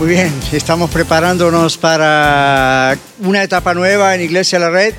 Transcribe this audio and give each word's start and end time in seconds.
Muy 0.00 0.08
bien, 0.08 0.32
estamos 0.52 0.90
preparándonos 0.90 1.78
para 1.78 2.98
una 3.20 3.44
etapa 3.44 3.74
nueva 3.74 4.12
en 4.16 4.22
Iglesia 4.22 4.58
La 4.58 4.68
Red 4.68 4.92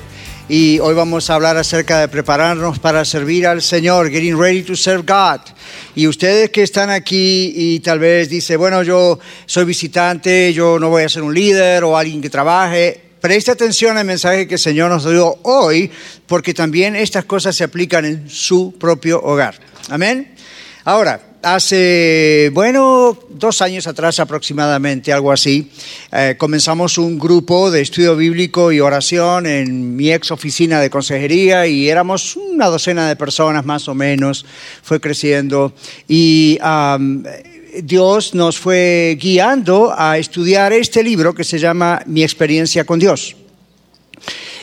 y 0.48 0.78
hoy 0.78 0.94
vamos 0.94 1.28
a 1.28 1.34
hablar 1.34 1.58
acerca 1.58 2.00
de 2.00 2.08
prepararnos 2.08 2.78
para 2.78 3.04
servir 3.04 3.46
al 3.46 3.60
Señor, 3.60 4.10
getting 4.10 4.40
ready 4.40 4.62
to 4.62 4.74
serve 4.74 5.04
God. 5.06 5.40
Y 5.94 6.06
ustedes 6.06 6.48
que 6.48 6.62
están 6.62 6.88
aquí 6.88 7.52
y 7.54 7.80
tal 7.80 7.98
vez 7.98 8.30
dice, 8.30 8.56
bueno, 8.56 8.82
yo 8.82 9.18
soy 9.44 9.66
visitante, 9.66 10.54
yo 10.54 10.78
no 10.78 10.88
voy 10.88 11.02
a 11.02 11.10
ser 11.10 11.22
un 11.22 11.34
líder 11.34 11.84
o 11.84 11.98
alguien 11.98 12.22
que 12.22 12.30
trabaje, 12.30 12.98
preste 13.20 13.50
atención 13.50 13.98
al 13.98 14.06
mensaje 14.06 14.48
que 14.48 14.54
el 14.54 14.60
Señor 14.60 14.90
nos 14.90 15.04
dio 15.04 15.40
hoy, 15.42 15.90
porque 16.26 16.54
también 16.54 16.96
estas 16.96 17.26
cosas 17.26 17.54
se 17.54 17.64
aplican 17.64 18.06
en 18.06 18.30
su 18.30 18.74
propio 18.78 19.22
hogar. 19.22 19.56
Amén. 19.90 20.34
Ahora, 20.84 21.20
hace, 21.42 22.50
bueno, 22.52 23.18
dos 23.30 23.62
años 23.62 23.86
atrás 23.86 24.20
aproximadamente, 24.20 25.12
algo 25.12 25.32
así, 25.32 25.70
eh, 26.12 26.34
comenzamos 26.38 26.98
un 26.98 27.18
grupo 27.18 27.70
de 27.70 27.82
estudio 27.82 28.16
bíblico 28.16 28.72
y 28.72 28.80
oración 28.80 29.46
en 29.46 29.96
mi 29.96 30.12
ex 30.12 30.30
oficina 30.30 30.80
de 30.80 30.90
consejería 30.90 31.66
y 31.66 31.88
éramos 31.88 32.36
una 32.36 32.66
docena 32.66 33.08
de 33.08 33.16
personas 33.16 33.64
más 33.64 33.88
o 33.88 33.94
menos, 33.94 34.44
fue 34.82 35.00
creciendo 35.00 35.72
y 36.08 36.58
Dios 37.82 38.34
nos 38.34 38.58
fue 38.58 39.16
guiando 39.20 39.94
a 39.96 40.18
estudiar 40.18 40.72
este 40.72 41.02
libro 41.02 41.34
que 41.34 41.44
se 41.44 41.58
llama 41.58 42.02
Mi 42.06 42.22
experiencia 42.22 42.84
con 42.84 42.98
Dios. 42.98 43.36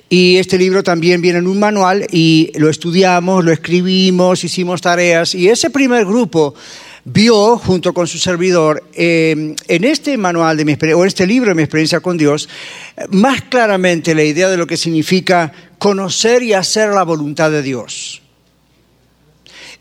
Y 0.10 0.38
este 0.38 0.58
libro 0.58 0.84
también 0.84 1.22
viene 1.22 1.40
en 1.40 1.48
un 1.48 1.60
manual 1.60 2.06
y 2.12 2.52
lo 2.56 2.70
estudiamos, 2.70 3.44
lo 3.44 3.52
escribimos, 3.52 4.44
hicimos 4.44 4.82
tareas. 4.82 5.34
Y 5.34 5.50
ese 5.50 5.70
primer 5.70 6.06
grupo 6.06 6.54
vio, 7.06 7.58
junto 7.58 7.94
con 7.94 8.08
su 8.08 8.18
servidor, 8.18 8.84
eh, 8.94 9.56
en 9.68 9.84
este 9.84 10.18
manual 10.18 10.58
de 10.58 10.66
mi 10.66 10.78
o 10.94 11.06
este 11.06 11.28
libro 11.28 11.50
de 11.50 11.56
mi 11.56 11.64
experiencia 11.64 12.00
con 12.00 12.18
Dios, 12.18 12.48
más 13.10 13.42
claramente 13.44 14.16
la 14.16 14.24
idea 14.24 14.50
de 14.50 14.58
lo 14.58 14.68
que 14.68 14.78
significa 14.78 15.52
conocer 15.78 16.44
y 16.44 16.54
hacer 16.54 16.90
la 16.90 17.04
voluntad 17.04 17.52
de 17.52 17.62
Dios. 17.62 18.23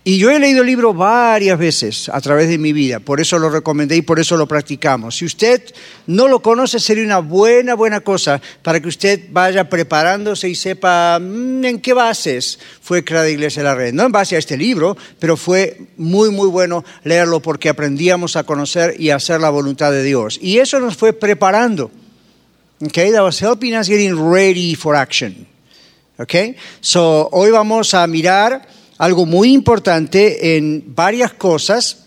Y 0.05 0.17
yo 0.17 0.29
he 0.29 0.39
leído 0.39 0.61
el 0.61 0.67
libro 0.67 0.93
varias 0.93 1.57
veces 1.57 2.09
a 2.09 2.19
través 2.19 2.49
de 2.49 2.57
mi 2.57 2.73
vida, 2.73 2.99
por 2.99 3.21
eso 3.21 3.39
lo 3.39 3.49
recomendé 3.49 3.95
y 3.95 4.01
por 4.01 4.19
eso 4.19 4.35
lo 4.35 4.49
practicamos. 4.49 5.15
Si 5.15 5.23
usted 5.23 5.63
no 6.07 6.27
lo 6.27 6.41
conoce, 6.41 6.81
sería 6.81 7.05
una 7.05 7.19
buena, 7.19 7.73
buena 7.73 8.01
cosa 8.01 8.41
para 8.63 8.81
que 8.81 8.89
usted 8.89 9.27
vaya 9.31 9.69
preparándose 9.69 10.49
y 10.49 10.55
sepa 10.55 11.19
mm, 11.21 11.63
en 11.63 11.79
qué 11.79 11.93
bases 11.93 12.59
fue 12.81 13.05
creada 13.05 13.29
Iglesia 13.29 13.63
de 13.63 13.69
la 13.69 13.75
Red. 13.75 13.93
No 13.93 14.03
en 14.03 14.11
base 14.11 14.35
a 14.35 14.39
este 14.39 14.57
libro, 14.57 14.97
pero 15.19 15.37
fue 15.37 15.79
muy, 15.95 16.31
muy 16.31 16.49
bueno 16.49 16.83
leerlo 17.05 17.39
porque 17.39 17.69
aprendíamos 17.69 18.35
a 18.35 18.43
conocer 18.43 18.95
y 18.99 19.09
a 19.11 19.15
hacer 19.15 19.39
la 19.39 19.51
voluntad 19.51 19.93
de 19.93 20.03
Dios. 20.03 20.37
Y 20.41 20.57
eso 20.57 20.81
nos 20.81 20.97
fue 20.97 21.13
preparando. 21.13 21.91
Okay, 22.85 23.11
that 23.13 23.23
was 23.23 23.41
helping 23.41 23.73
us 23.73 23.87
getting 23.87 24.15
ready 24.19 24.75
for 24.75 24.97
action. 24.97 25.47
Okay, 26.19 26.57
so 26.81 27.29
hoy 27.31 27.51
vamos 27.51 27.93
a 27.93 28.05
mirar 28.07 28.72
algo 28.97 29.25
muy 29.25 29.53
importante 29.53 30.57
en 30.57 30.83
varias 30.95 31.33
cosas 31.33 32.05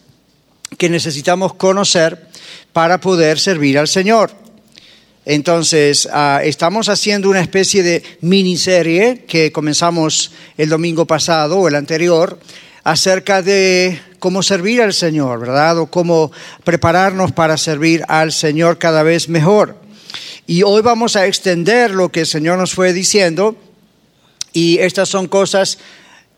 que 0.78 0.88
necesitamos 0.88 1.54
conocer 1.54 2.28
para 2.72 3.00
poder 3.00 3.38
servir 3.38 3.78
al 3.78 3.88
Señor. 3.88 4.30
Entonces, 5.24 6.08
ah, 6.12 6.40
estamos 6.44 6.88
haciendo 6.88 7.28
una 7.28 7.40
especie 7.40 7.82
de 7.82 8.02
miniserie 8.20 9.24
que 9.26 9.50
comenzamos 9.50 10.30
el 10.56 10.68
domingo 10.68 11.04
pasado 11.04 11.58
o 11.58 11.68
el 11.68 11.74
anterior 11.74 12.38
acerca 12.84 13.42
de 13.42 14.00
cómo 14.20 14.44
servir 14.44 14.82
al 14.82 14.92
Señor, 14.92 15.40
¿verdad? 15.40 15.78
O 15.78 15.86
cómo 15.86 16.30
prepararnos 16.62 17.32
para 17.32 17.56
servir 17.56 18.04
al 18.06 18.30
Señor 18.30 18.78
cada 18.78 19.02
vez 19.02 19.28
mejor. 19.28 19.76
Y 20.46 20.62
hoy 20.62 20.82
vamos 20.82 21.16
a 21.16 21.26
extender 21.26 21.90
lo 21.90 22.12
que 22.12 22.20
el 22.20 22.26
Señor 22.26 22.56
nos 22.58 22.72
fue 22.72 22.92
diciendo 22.92 23.56
y 24.52 24.78
estas 24.78 25.08
son 25.08 25.26
cosas 25.26 25.78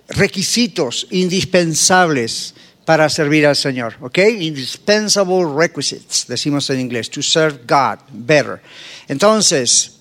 requisitos 0.08 1.06
indispensables 1.10 2.54
para 2.84 3.08
servir 3.10 3.46
al 3.46 3.56
Señor, 3.56 3.96
¿ok? 4.00 4.19
Indispensable 4.41 5.44
requisites, 5.44 6.24
decimos 6.26 6.70
en 6.70 6.80
inglés, 6.80 7.10
to 7.10 7.22
serve 7.22 7.60
God 7.69 7.98
better. 8.10 8.62
Entonces, 9.08 9.92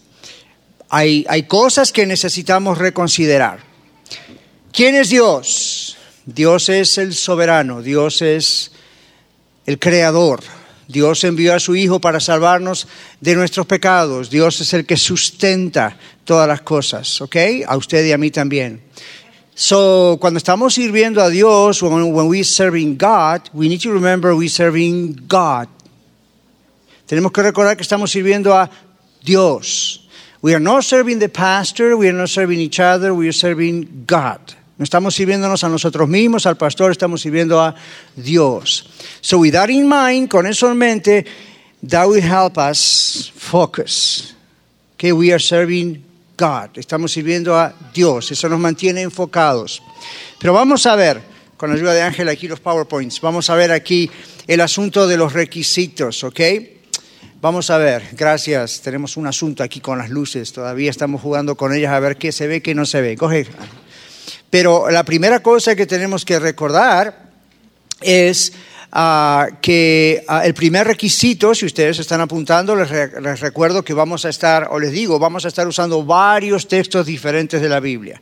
hay, 0.89 1.25
hay 1.27 1.43
cosas 1.43 1.91
que 1.91 2.05
necesitamos 2.05 2.77
reconsiderar. 2.77 3.59
¿Quién 4.71 4.95
es 4.95 5.09
Dios? 5.09 5.97
Dios 6.25 6.69
es 6.69 6.97
el 6.97 7.13
soberano, 7.13 7.81
Dios 7.81 8.21
es 8.21 8.71
el 9.65 9.79
creador. 9.79 10.41
Dios 10.87 11.25
envió 11.25 11.53
a 11.53 11.59
su 11.59 11.75
Hijo 11.75 11.99
para 11.99 12.21
salvarnos 12.21 12.87
de 13.19 13.35
nuestros 13.35 13.65
pecados. 13.65 14.29
Dios 14.29 14.61
es 14.61 14.73
el 14.73 14.85
que 14.85 14.95
sustenta 14.95 15.97
todas 16.23 16.47
las 16.47 16.61
cosas, 16.61 17.19
¿ok? 17.19 17.35
A 17.67 17.75
usted 17.75 18.05
y 18.05 18.13
a 18.13 18.17
mí 18.17 18.31
también. 18.31 18.81
So, 19.59 20.19
cuando 20.21 20.37
estamos 20.37 20.75
sirviendo 20.75 21.19
a 21.19 21.31
Dios, 21.31 21.81
when, 21.81 22.13
when 22.13 22.27
we're 22.27 22.43
serving 22.43 22.95
God, 22.95 23.49
we 23.55 23.67
need 23.67 23.81
to 23.81 23.91
remember 23.91 24.35
we're 24.35 24.49
serving 24.49 25.25
God. 25.27 25.67
Tenemos 27.07 27.31
que 27.31 27.41
recordar 27.41 27.75
que 27.75 27.81
estamos 27.81 28.11
sirviendo 28.11 28.53
a 28.53 28.69
Dios. 29.23 30.07
We 30.43 30.53
are 30.53 30.59
not 30.59 30.83
serving 30.83 31.17
the 31.17 31.29
pastor, 31.29 31.97
we 31.97 32.07
are 32.07 32.13
not 32.13 32.29
serving 32.29 32.59
each 32.59 32.79
other, 32.79 33.15
we 33.15 33.27
are 33.27 33.33
serving 33.33 34.05
God. 34.05 34.39
No 34.77 34.83
estamos 34.83 35.15
sirviéndonos 35.15 35.63
a 35.63 35.69
nosotros 35.69 36.07
mismos, 36.07 36.45
al 36.45 36.55
pastor, 36.55 36.91
estamos 36.91 37.21
sirviendo 37.21 37.59
a 37.59 37.73
Dios. 38.15 38.87
So 39.21 39.39
with 39.39 39.53
that 39.53 39.71
in 39.71 39.89
mind, 39.89 40.29
con 40.29 40.45
eso 40.45 40.69
en 40.69 40.77
mente, 40.77 41.25
that 41.81 42.07
will 42.07 42.21
help 42.21 42.59
us 42.59 43.31
focus. 43.33 44.35
Okay, 44.97 45.13
we 45.13 45.33
are 45.33 45.39
serving 45.39 46.03
God, 46.37 46.77
estamos 46.77 47.11
sirviendo 47.11 47.57
a 47.57 47.73
Dios, 47.91 48.31
eso 48.31 48.47
nos 48.47 48.59
mantiene 48.59 49.01
enfocados. 49.01 49.81
Pero 50.39 50.53
vamos 50.53 50.85
a 50.85 50.95
ver, 50.95 51.19
con 51.57 51.71
la 51.71 51.75
ayuda 51.75 51.93
de 51.93 52.03
Ángel, 52.03 52.29
aquí 52.29 52.47
los 52.47 52.59
PowerPoints, 52.59 53.19
vamos 53.21 53.49
a 53.49 53.55
ver 53.55 53.71
aquí 53.71 54.11
el 54.45 54.61
asunto 54.61 55.07
de 55.07 55.17
los 55.17 55.33
requisitos, 55.33 56.23
¿ok? 56.23 56.39
Vamos 57.41 57.71
a 57.71 57.79
ver, 57.79 58.09
gracias, 58.11 58.81
tenemos 58.81 59.17
un 59.17 59.25
asunto 59.25 59.63
aquí 59.63 59.79
con 59.79 59.97
las 59.97 60.11
luces, 60.11 60.53
todavía 60.53 60.91
estamos 60.91 61.21
jugando 61.21 61.55
con 61.55 61.73
ellas 61.73 61.91
a 61.91 61.99
ver 61.99 62.17
qué 62.17 62.31
se 62.31 62.45
ve, 62.45 62.61
qué 62.61 62.75
no 62.75 62.85
se 62.85 63.01
ve. 63.01 63.17
Coge. 63.17 63.47
Pero 64.51 64.91
la 64.91 65.03
primera 65.03 65.41
cosa 65.41 65.75
que 65.75 65.87
tenemos 65.87 66.23
que 66.23 66.37
recordar 66.37 67.31
es 68.01 68.53
Ah, 68.91 69.49
que 69.61 70.23
el 70.43 70.53
primer 70.53 70.87
requisito, 70.87 71.53
si 71.53 71.65
ustedes 71.65 71.99
están 71.99 72.21
apuntando, 72.21 72.75
les, 72.75 72.89
les, 72.89 73.39
recuerdo 73.41 73.83
que 73.83 73.93
vamos 73.93 74.23
a 74.25 74.29
estar, 74.29 74.69
o 74.71 74.79
les 74.79 74.91
digo, 74.91 75.19
vamos 75.19 75.43
a 75.43 75.49
estar 75.49 75.67
usando 75.67 76.05
varios 76.05 76.67
textos 76.67 77.05
diferentes 77.05 77.61
de 77.61 77.67
la 77.67 77.81
Biblia. 77.81 78.21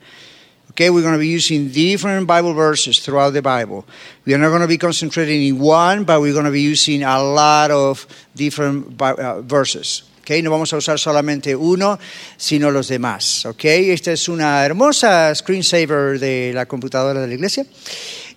Okay, 0.72 0.90
we're 0.90 1.02
going 1.02 1.14
to 1.14 1.20
be 1.20 1.30
using 1.30 1.70
different 1.70 2.28
Bible 2.28 2.54
verses 2.54 3.00
throughout 3.00 3.32
the 3.32 3.42
Bible. 3.42 3.86
We 4.26 4.34
are 4.34 4.38
not 4.38 4.50
going 4.50 4.60
to 4.60 4.68
be 4.68 4.78
concentrating 4.78 5.48
in 5.48 5.58
one, 5.58 6.04
but 6.04 6.20
we're 6.20 6.34
going 6.34 6.44
to 6.44 6.52
be 6.52 6.64
using 6.64 7.02
a 7.04 7.24
lot 7.24 7.72
of 7.72 8.06
different 8.36 9.02
uh, 9.02 9.42
verses. 9.42 10.04
Okay, 10.20 10.42
no 10.42 10.50
vamos 10.50 10.74
a 10.74 10.78
usar 10.78 11.00
solamente 11.00 11.56
uno, 11.56 11.98
sino 12.36 12.72
los 12.72 12.90
demás. 12.90 13.46
Okay, 13.46 13.92
esta 13.92 14.12
es 14.12 14.28
una 14.28 14.66
hermosa 14.66 15.34
screensaver 15.34 16.20
de 16.20 16.52
la 16.54 16.66
computadora 16.66 17.22
de 17.22 17.28
la 17.28 17.34
iglesia. 17.36 17.66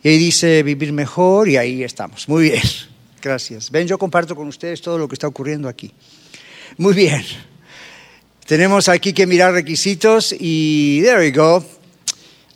Y 0.02 0.08
ahí 0.08 0.18
dice 0.18 0.62
vivir 0.62 0.92
mejor 0.92 1.48
y 1.48 1.56
ahí 1.56 1.82
estamos. 1.82 2.28
Muy 2.28 2.44
bien, 2.44 2.62
gracias. 3.22 3.70
Ven, 3.70 3.86
yo 3.86 3.98
comparto 3.98 4.36
con 4.36 4.48
ustedes 4.48 4.80
todo 4.80 4.98
lo 4.98 5.08
que 5.08 5.14
está 5.14 5.26
ocurriendo 5.26 5.68
aquí. 5.68 5.92
Muy 6.76 6.94
bien. 6.94 7.24
Tenemos 8.46 8.88
aquí 8.88 9.12
que 9.12 9.26
mirar 9.26 9.52
requisitos 9.52 10.34
y 10.38 11.02
there 11.02 11.18
we 11.18 11.30
go. 11.30 11.64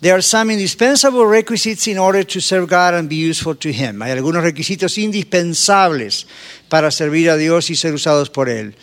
There 0.01 0.13
are 0.13 0.21
some 0.21 0.51
indispensable 0.51 1.25
requisites 1.25 1.87
in 1.87 1.97
order 1.97 2.25
to 2.25 2.41
serve 2.41 2.67
God 2.67 2.95
and 2.95 3.07
be 3.07 3.15
useful 3.15 3.55
to 3.55 3.69
Him. 3.69 4.01
Hay 4.01 4.11
algunos 4.11 4.43
requisitos 4.43 4.97
indispensables 4.97 6.27
para 6.67 6.91
servir 6.91 7.29
a 7.29 7.37
Dios 7.37 7.69
y 7.69 7.75
ser 7.75 7.93
usados 7.93 8.29
por 8.29 8.49
Él. 8.49 8.75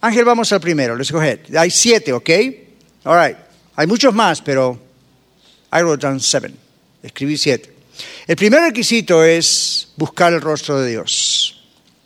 Ángel, 0.00 0.24
vamos 0.24 0.52
al 0.52 0.60
primero. 0.60 0.96
Let's 0.96 1.10
go 1.12 1.18
ahead. 1.18 1.54
Hay 1.54 1.70
siete, 1.70 2.14
¿ok? 2.14 2.30
All 3.04 3.18
right. 3.18 3.36
Hay 3.76 3.86
muchos 3.86 4.14
más, 4.14 4.40
pero 4.40 4.78
I 5.70 5.82
wrote 5.82 6.06
down 6.06 6.20
seven. 6.20 6.56
Escribí 7.02 7.36
siete. 7.36 7.73
El 8.26 8.36
primer 8.36 8.62
requisito 8.62 9.22
es 9.24 9.88
buscar 9.96 10.32
el 10.32 10.40
rostro 10.40 10.80
de 10.80 10.90
Dios. 10.90 11.62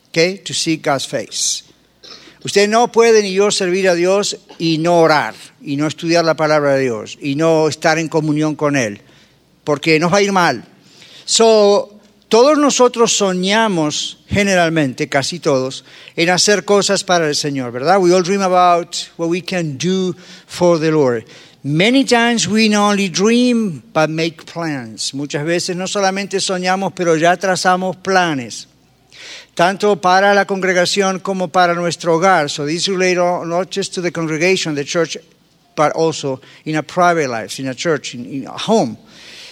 Okay? 0.08 0.38
To 0.38 0.54
seek 0.54 0.84
God's 0.84 1.06
face. 1.06 1.64
Usted 2.44 2.68
no 2.68 2.90
puede 2.92 3.22
ni 3.22 3.32
yo 3.32 3.50
servir 3.50 3.88
a 3.88 3.94
Dios 3.94 4.38
y 4.58 4.78
no 4.78 5.00
orar, 5.00 5.34
y 5.60 5.76
no 5.76 5.86
estudiar 5.86 6.24
la 6.24 6.36
palabra 6.36 6.74
de 6.74 6.82
Dios, 6.82 7.18
y 7.20 7.34
no 7.34 7.68
estar 7.68 7.98
en 7.98 8.08
comunión 8.08 8.54
con 8.54 8.76
Él, 8.76 9.00
porque 9.64 9.98
nos 9.98 10.12
va 10.12 10.18
a 10.18 10.22
ir 10.22 10.32
mal. 10.32 10.64
So, 11.24 11.98
todos 12.28 12.56
nosotros 12.56 13.16
soñamos, 13.16 14.18
generalmente, 14.28 15.08
casi 15.08 15.40
todos, 15.40 15.84
en 16.14 16.30
hacer 16.30 16.64
cosas 16.64 17.02
para 17.02 17.26
el 17.26 17.34
Señor, 17.34 17.72
¿verdad? 17.72 17.98
We 17.98 18.14
all 18.14 18.22
dream 18.22 18.42
about 18.42 18.94
what 19.16 19.28
we 19.28 19.42
can 19.42 19.76
do 19.76 20.14
for 20.46 20.78
the 20.78 20.90
Lord. 20.90 21.24
Many 21.68 22.04
times 22.04 22.48
we 22.48 22.70
not 22.70 22.92
only 22.92 23.10
dream, 23.10 23.82
but 23.92 24.08
make 24.08 24.46
plans. 24.46 25.12
Muchas 25.12 25.44
veces 25.44 25.76
no 25.76 25.86
solamente 25.86 26.40
soñamos, 26.40 26.94
pero 26.94 27.14
ya 27.14 27.36
trazamos 27.36 27.96
planes, 27.96 28.68
tanto 29.54 30.00
para 30.00 30.32
la 30.32 30.46
congregación 30.46 31.18
como 31.20 31.48
para 31.48 31.74
nuestro 31.74 32.14
hogar. 32.14 32.48
So 32.48 32.64
these 32.64 32.88
relate 32.88 33.16
not 33.16 33.70
just 33.70 33.92
to 33.96 34.00
the 34.00 34.10
congregation, 34.10 34.76
the 34.76 34.84
church, 34.84 35.18
but 35.76 35.92
also 35.94 36.40
in 36.64 36.76
a 36.76 36.82
private 36.82 37.28
life, 37.28 37.60
in 37.60 37.68
a 37.68 37.74
church, 37.74 38.14
in, 38.14 38.24
in 38.24 38.46
a 38.46 38.56
home. 38.56 38.96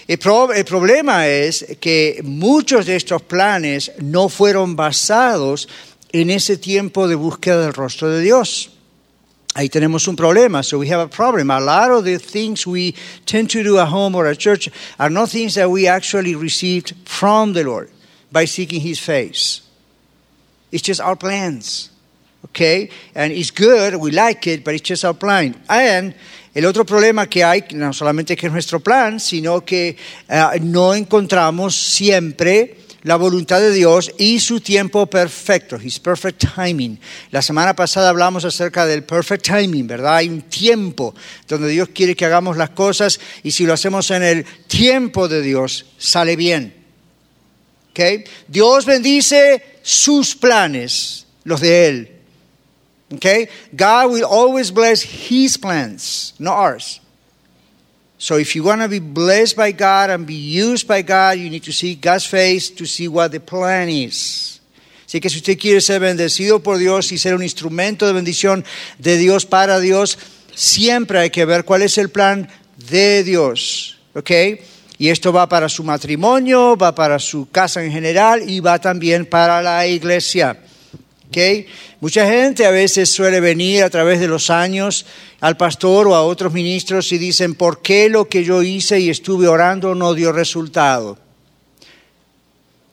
El, 0.09 0.17
problema 0.17 1.29
es 1.29 1.67
que 1.81 2.23
muchos 2.25 2.87
de 2.87 2.97
estos 2.97 3.21
planes 3.21 3.93
no 4.01 4.31
fueron 4.31 4.75
basados 4.75 5.69
en 6.13 6.31
ese 6.31 6.57
tiempo 6.57 7.09
de 7.09 7.15
búsqueda 7.15 7.61
del 7.61 7.75
rostro 7.75 8.09
de 8.09 8.23
Dios. 8.23 8.71
Ahí 9.57 9.71
tenemos 9.71 10.07
un 10.07 10.17
problema. 10.17 10.63
So 10.63 10.79
we 10.79 10.89
have 10.89 11.01
a 11.01 11.09
problem. 11.09 11.51
A 11.51 11.59
lot 11.59 11.91
of 11.91 12.05
the 12.05 12.19
things 12.19 12.67
we 12.67 12.95
tend 13.25 13.49
to 13.53 13.63
do 13.63 13.79
at 13.79 13.89
home 13.89 14.15
or 14.15 14.27
at 14.27 14.39
church 14.39 14.69
are 14.99 15.09
not 15.09 15.31
things 15.31 15.55
that 15.55 15.71
we 15.71 15.87
actually 15.87 16.35
received 16.35 16.95
from 17.07 17.55
the 17.55 17.65
Lord 17.65 17.89
by 18.31 18.45
seeking 18.45 18.83
His 18.83 18.99
face. 18.99 19.63
It's 20.71 20.83
just 20.83 21.01
our 21.01 21.17
plans. 21.17 21.89
Okay? 22.45 22.91
And 23.15 23.33
it's 23.33 23.51
good, 23.51 23.97
we 23.97 24.11
like 24.11 24.47
it, 24.47 24.63
but 24.63 24.75
it's 24.75 24.87
just 24.87 25.07
our 25.07 25.15
plan. 25.15 25.55
And 25.71 26.15
el 26.55 26.67
otro 26.67 26.85
problema 26.85 27.27
que 27.27 27.43
hay, 27.43 27.65
no 27.73 27.95
solamente 27.95 28.37
que 28.37 28.49
es 28.49 28.53
nuestro 28.53 28.81
plan, 28.81 29.19
sino 29.19 29.63
que 29.63 29.97
uh, 30.29 30.59
no 30.61 30.93
encontramos 30.93 31.75
siempre 31.75 32.77
la 33.07 33.15
voluntad 33.15 33.61
de 33.61 33.73
Dios 33.73 34.11
y 34.19 34.41
su 34.41 34.61
tiempo 34.61 35.07
perfecto, 35.07 35.77
His 35.81 36.01
perfect 36.01 36.45
timing. 36.57 36.99
La 37.31 37.41
semana 37.41 37.77
pasada 37.77 38.09
hablamos 38.09 38.45
acerca 38.45 38.85
del 38.85 39.05
perfect 39.05 39.47
timing, 39.47 39.87
¿verdad? 39.87 40.17
Hay 40.17 40.29
un 40.29 40.43
tiempo 40.43 41.15
donde 41.47 41.69
Dios 41.69 41.91
quiere 41.95 42.17
que 42.17 42.25
hagamos 42.25 42.57
las 42.57 42.71
cosas 42.71 43.21
y 43.45 43.53
si 43.53 43.65
lo 43.65 43.75
hacemos 43.75 44.11
en 44.11 44.25
el 44.25 44.45
tiempo 44.67 45.29
de 45.29 45.41
Dios, 45.41 45.87
sale 45.97 46.35
bien. 46.35 46.75
¿Okay? 47.91 48.25
Dios 48.49 48.85
bendice 48.85 49.79
sus 49.83 50.35
planes, 50.35 51.27
los 51.45 51.61
de 51.61 51.87
Él. 51.87 52.11
Okay? 53.15 53.49
God 53.71 54.11
will 54.11 54.25
always 54.25 54.73
bless 54.73 55.05
His 55.31 55.57
plans, 55.57 56.35
not 56.41 56.57
ours. 56.57 57.01
So 58.27 58.39
if 58.39 58.57
you 58.57 58.65
want 58.65 58.83
to 58.83 58.89
be 58.89 58.99
blessed 58.99 59.55
by 59.55 59.71
God 59.71 60.11
and 60.11 60.27
be 60.27 60.35
used 60.35 60.89
by 60.89 61.03
God, 61.03 61.39
you 61.39 61.49
need 61.49 61.63
to 61.63 61.73
see 61.73 61.95
God's 61.95 62.27
face 62.27 62.69
to 62.71 62.85
see 62.85 63.07
what 63.07 63.31
the 63.31 63.39
plan 63.39 63.89
is. 63.89 64.61
Así 65.07 65.21
que 65.21 65.31
si 65.31 65.37
usted 65.37 65.57
quiere 65.57 65.81
ser 65.81 66.01
bendecido 66.01 66.61
por 66.61 66.77
Dios 66.79 67.13
y 67.13 67.19
ser 67.19 67.37
un 67.37 67.45
instrumento 67.45 68.05
de 68.05 68.13
bendición 68.13 68.65
de 68.99 69.17
Dios 69.17 69.47
para 69.47 69.79
Dios, 69.79 70.19
siempre 70.53 71.21
hay 71.21 71.31
que 71.31 71.45
ver 71.45 71.65
cuál 71.65 71.83
es 71.83 71.99
el 71.99 72.09
plan 72.09 72.49
de 72.91 73.23
Dios. 73.23 73.97
¿Ok? 74.17 74.33
Y 74.99 75.11
esto 75.11 75.33
va 75.33 75.49
para 75.49 75.69
su 75.69 75.85
matrimonio, 75.85 76.77
va 76.77 76.97
para 76.97 77.21
su 77.21 77.49
casa 77.53 77.85
en 77.85 77.93
general 77.93 78.51
y 78.51 78.59
va 78.59 78.81
también 78.81 79.27
para 79.27 79.63
la 79.63 79.87
iglesia. 79.87 80.66
¿Okay? 81.29 81.67
Mucha 82.01 82.27
gente 82.27 82.67
a 82.67 82.71
veces 82.71 83.11
suele 83.11 83.41
venir 83.41 83.83
a 83.83 83.91
través 83.91 84.21
de 84.21 84.29
los 84.29 84.51
años 84.51 85.07
al 85.41 85.57
pastor 85.57 86.07
o 86.09 86.15
a 86.15 86.23
otros 86.23 86.53
ministros 86.53 87.11
y 87.13 87.19
dicen, 87.19 87.55
¿por 87.55 87.83
qué 87.83 88.09
lo 88.09 88.29
que 88.29 88.45
yo 88.45 88.63
hice 88.63 89.01
y 89.01 89.11
estuve 89.11 89.49
orando 89.49 89.95
no 89.95 90.15
dio 90.15 90.33
resultado? 90.33 91.19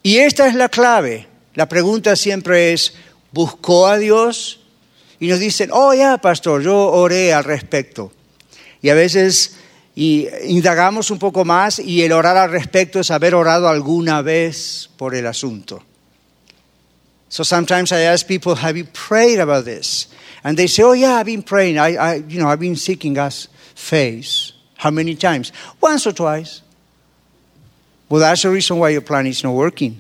Y 0.02 0.18
esta 0.18 0.48
es 0.48 0.56
la 0.56 0.70
clave. 0.70 1.28
La 1.56 1.70
pregunta 1.70 2.16
siempre 2.16 2.74
es, 2.74 2.94
¿buscó 3.32 3.88
a 3.88 3.98
Dios? 3.98 4.62
Y 5.20 5.28
nos 5.28 5.40
dicen, 5.40 5.70
oh 5.72 5.94
ya, 5.94 6.18
pastor, 6.18 6.62
yo 6.62 6.76
oré 6.76 7.34
al 7.34 7.44
respecto. 7.44 8.12
Y 8.82 8.90
a 8.90 8.96
veces 8.96 9.56
y 9.96 10.28
indagamos 10.46 11.12
un 11.12 11.20
poco 11.20 11.46
más 11.46 11.80
y 11.80 12.02
el 12.02 12.14
orar 12.14 12.36
al 12.38 12.52
respecto 12.52 13.00
es 13.00 13.12
haber 13.12 13.36
orado 13.36 13.70
alguna 13.70 14.22
vez 14.22 14.90
por 14.98 15.14
el 15.14 15.28
asunto. 15.28 15.84
So 17.34 17.42
sometimes 17.42 17.92
I 17.92 18.02
ask 18.02 18.28
people, 18.28 18.54
have 18.54 18.78
you 18.78 18.86
prayed 18.86 19.40
about 19.40 19.66
this? 19.66 20.06
And 20.44 20.56
they 20.56 20.68
say, 20.68 20.84
oh 20.84 20.94
yeah, 20.94 21.16
I've 21.16 21.26
been 21.26 21.42
praying. 21.42 21.80
I, 21.80 21.96
I 21.96 22.14
you 22.18 22.40
know, 22.40 22.48
I've 22.48 22.60
been 22.60 22.76
seeking 22.76 23.16
God's 23.16 23.48
face. 23.74 24.54
How 24.76 24.92
many 24.92 25.16
times? 25.16 25.52
Once 25.82 26.06
or 26.06 26.12
twice. 26.12 26.62
Well, 28.08 28.22
that's 28.22 28.44
the 28.44 28.52
reason 28.52 28.78
why 28.78 28.90
your 28.90 29.02
plan 29.02 29.26
is 29.26 29.44
not 29.44 29.56
working. 29.56 30.00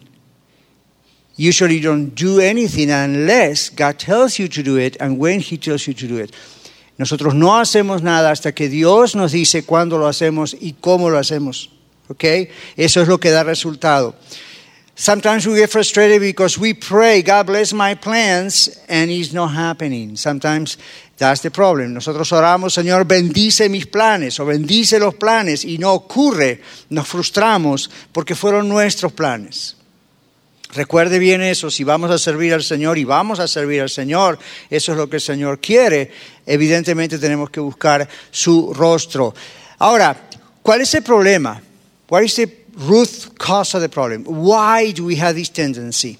Usually 1.35 1.77
you 1.77 1.81
don't 1.81 2.13
do 2.13 2.39
anything 2.39 2.91
unless 2.91 3.71
God 3.71 3.97
tells 3.97 4.37
you 4.37 4.47
to 4.49 4.61
do 4.61 4.77
it 4.77 4.95
and 4.99 5.17
when 5.17 5.39
He 5.39 5.57
tells 5.57 5.87
you 5.87 5.95
to 5.95 6.07
do 6.07 6.17
it. 6.17 6.35
Nosotros 6.99 7.33
no 7.33 7.47
hacemos 7.47 8.03
nada 8.03 8.29
hasta 8.29 8.51
que 8.51 8.69
Dios 8.69 9.15
nos 9.15 9.31
dice 9.31 9.65
cuándo 9.65 9.97
lo 9.97 10.05
hacemos 10.05 10.55
y 10.61 10.75
cómo 10.79 11.09
lo 11.09 11.17
hacemos. 11.17 11.69
¿Ok? 12.09 12.25
Eso 12.77 13.01
es 13.01 13.07
lo 13.07 13.17
que 13.17 13.31
da 13.31 13.41
resultado. 13.41 14.13
Sometimes 14.95 15.47
we 15.47 15.55
get 15.55 15.71
frustrated 15.71 16.21
because 16.21 16.59
we 16.59 16.75
pray, 16.75 17.23
God 17.23 17.47
bless 17.47 17.73
my 17.73 17.95
plans, 17.95 18.69
and 18.87 19.09
it's 19.09 19.33
not 19.33 19.47
happening. 19.47 20.15
Sometimes 20.15 20.77
that's 21.17 21.41
the 21.41 21.49
problem. 21.49 21.95
Nosotros 21.95 22.31
oramos, 22.31 22.73
Señor, 22.73 23.05
bendice 23.05 23.69
mis 23.69 23.87
planes 23.87 24.39
o 24.39 24.45
bendice 24.45 24.99
los 24.99 25.15
planes 25.15 25.65
y 25.65 25.79
no 25.79 25.93
ocurre. 25.93 26.61
Nos 26.91 27.07
frustramos 27.07 27.89
porque 28.11 28.35
fueron 28.35 28.69
nuestros 28.69 29.13
planes. 29.13 29.77
Recuerde 30.75 31.17
bien 31.17 31.41
eso, 31.41 31.71
si 31.71 31.83
vamos 31.83 32.11
a 32.11 32.17
servir 32.19 32.53
al 32.53 32.63
Señor 32.63 32.97
y 32.97 33.03
vamos 33.03 33.39
a 33.39 33.47
servir 33.47 33.81
al 33.81 33.89
Señor, 33.89 34.39
eso 34.69 34.91
es 34.91 34.97
lo 34.97 35.07
que 35.07 35.17
el 35.17 35.21
Señor 35.21 35.59
quiere, 35.59 36.11
evidentemente 36.45 37.19
tenemos 37.19 37.51
que 37.51 37.59
buscar 37.59 38.07
su 38.31 38.73
rostro. 38.73 39.35
Ahora, 39.79 40.29
¿cuál 40.63 40.81
es 40.81 40.93
el 40.95 41.03
problema? 41.03 41.61
¿Cuál 42.07 42.25
es 42.25 42.39
el 42.39 42.62
root 42.75 43.37
cause 43.37 43.75
of 43.75 43.81
the 43.81 43.89
problem. 43.89 44.23
Why 44.23 44.91
do 44.91 45.05
we 45.05 45.15
have 45.17 45.35
this 45.35 45.49
tendency? 45.49 46.17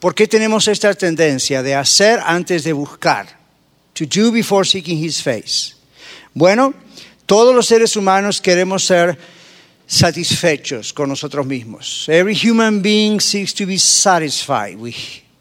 ¿Por 0.00 0.14
qué 0.14 0.26
tenemos 0.26 0.66
esta 0.66 0.94
tendencia 0.94 1.62
de 1.62 1.74
hacer 1.74 2.20
antes 2.24 2.64
de 2.64 2.72
buscar? 2.72 3.26
To 3.94 4.06
do 4.06 4.32
before 4.32 4.64
seeking 4.64 4.98
his 4.98 5.20
face. 5.20 5.74
Bueno, 6.34 6.74
todos 7.26 7.54
los 7.54 7.66
seres 7.68 7.96
humanos 7.96 8.40
queremos 8.40 8.84
ser 8.84 9.16
satisfechos 9.86 10.92
con 10.92 11.08
nosotros 11.08 11.46
mismos. 11.46 12.08
Every 12.08 12.34
human 12.34 12.80
being 12.82 13.20
seeks 13.20 13.52
to 13.54 13.66
be 13.66 13.78
satisfied 13.78 14.78
with 14.78 14.96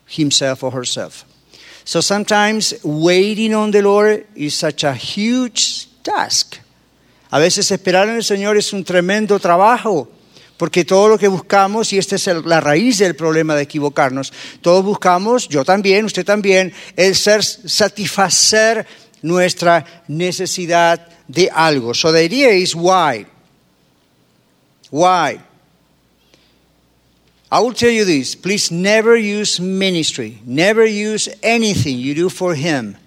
himself 0.08 0.64
or 0.64 0.72
herself. 0.72 1.26
So 1.86 2.02
sometimes 2.02 2.76
waiting 2.84 3.56
on 3.56 3.72
the 3.72 3.82
Lord 3.82 4.28
is 4.36 4.54
such 4.54 4.84
a 4.84 4.94
huge 4.94 5.88
task. 6.04 6.58
A 7.32 7.40
veces 7.40 7.72
esperar 7.72 8.10
en 8.10 8.16
el 8.16 8.24
Señor 8.24 8.58
es 8.58 8.74
un 8.74 8.84
tremendo 8.84 9.40
trabajo. 9.40 10.10
Porque 10.62 10.86
todo 10.86 11.08
lo 11.08 11.18
que 11.18 11.28
buscamos, 11.28 11.92
y 11.92 11.98
esta 11.98 12.18
es 12.18 12.28
la 12.28 12.62
raíz 12.62 13.00
del 13.00 13.16
problema 13.16 13.56
de 13.56 13.64
equivocarnos, 13.64 14.32
todos 14.62 14.86
buscamos, 14.86 15.50
yo 15.50 15.66
también, 15.66 16.06
usted 16.06 16.24
también, 16.24 16.72
el 16.96 17.16
ser 17.16 17.44
satisfacer 17.44 18.86
nuestra 19.24 20.04
necesidad 20.08 21.08
de 21.28 21.50
algo. 21.50 21.96
So 21.96 22.12
the 22.12 22.24
idea 22.24 22.52
is 22.52 22.76
why. 22.76 23.26
Why? 24.92 25.42
I 27.52 27.60
will 27.60 27.74
tell 27.74 27.90
you 27.90 28.06
this 28.06 28.36
please 28.36 28.72
never 28.72 29.18
use 29.18 29.60
ministry, 29.60 30.44
never 30.46 30.86
use 30.86 31.28
anything 31.42 31.98
you 31.98 32.14
do 32.14 32.30
for 32.30 32.54
Him. 32.54 32.98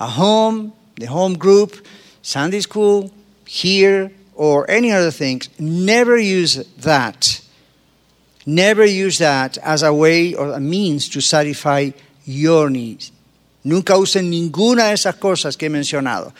A 0.00 0.08
home, 0.08 0.72
the 0.96 1.06
home 1.06 1.38
group, 1.38 1.76
Sunday 2.22 2.60
school, 2.60 3.12
here, 3.46 4.10
or 4.34 4.70
any 4.70 4.92
other 4.92 5.10
things, 5.10 5.48
never 5.58 6.18
use 6.18 6.64
that. 6.78 7.40
Never 8.44 8.84
use 8.84 9.18
that 9.18 9.58
as 9.58 9.82
a 9.82 9.92
way 9.92 10.34
or 10.34 10.52
a 10.52 10.60
means 10.60 11.08
to 11.10 11.20
satisfy 11.20 11.90
your 12.24 12.70
needs. 12.70 13.12
Nunca 13.64 13.96
usen 13.96 14.28
ninguna 14.28 14.86
de 14.86 14.94
esas 14.94 15.14
cosas 15.16 15.56
que 15.56 15.66
he 15.66 15.70
mencionado. 15.70 16.34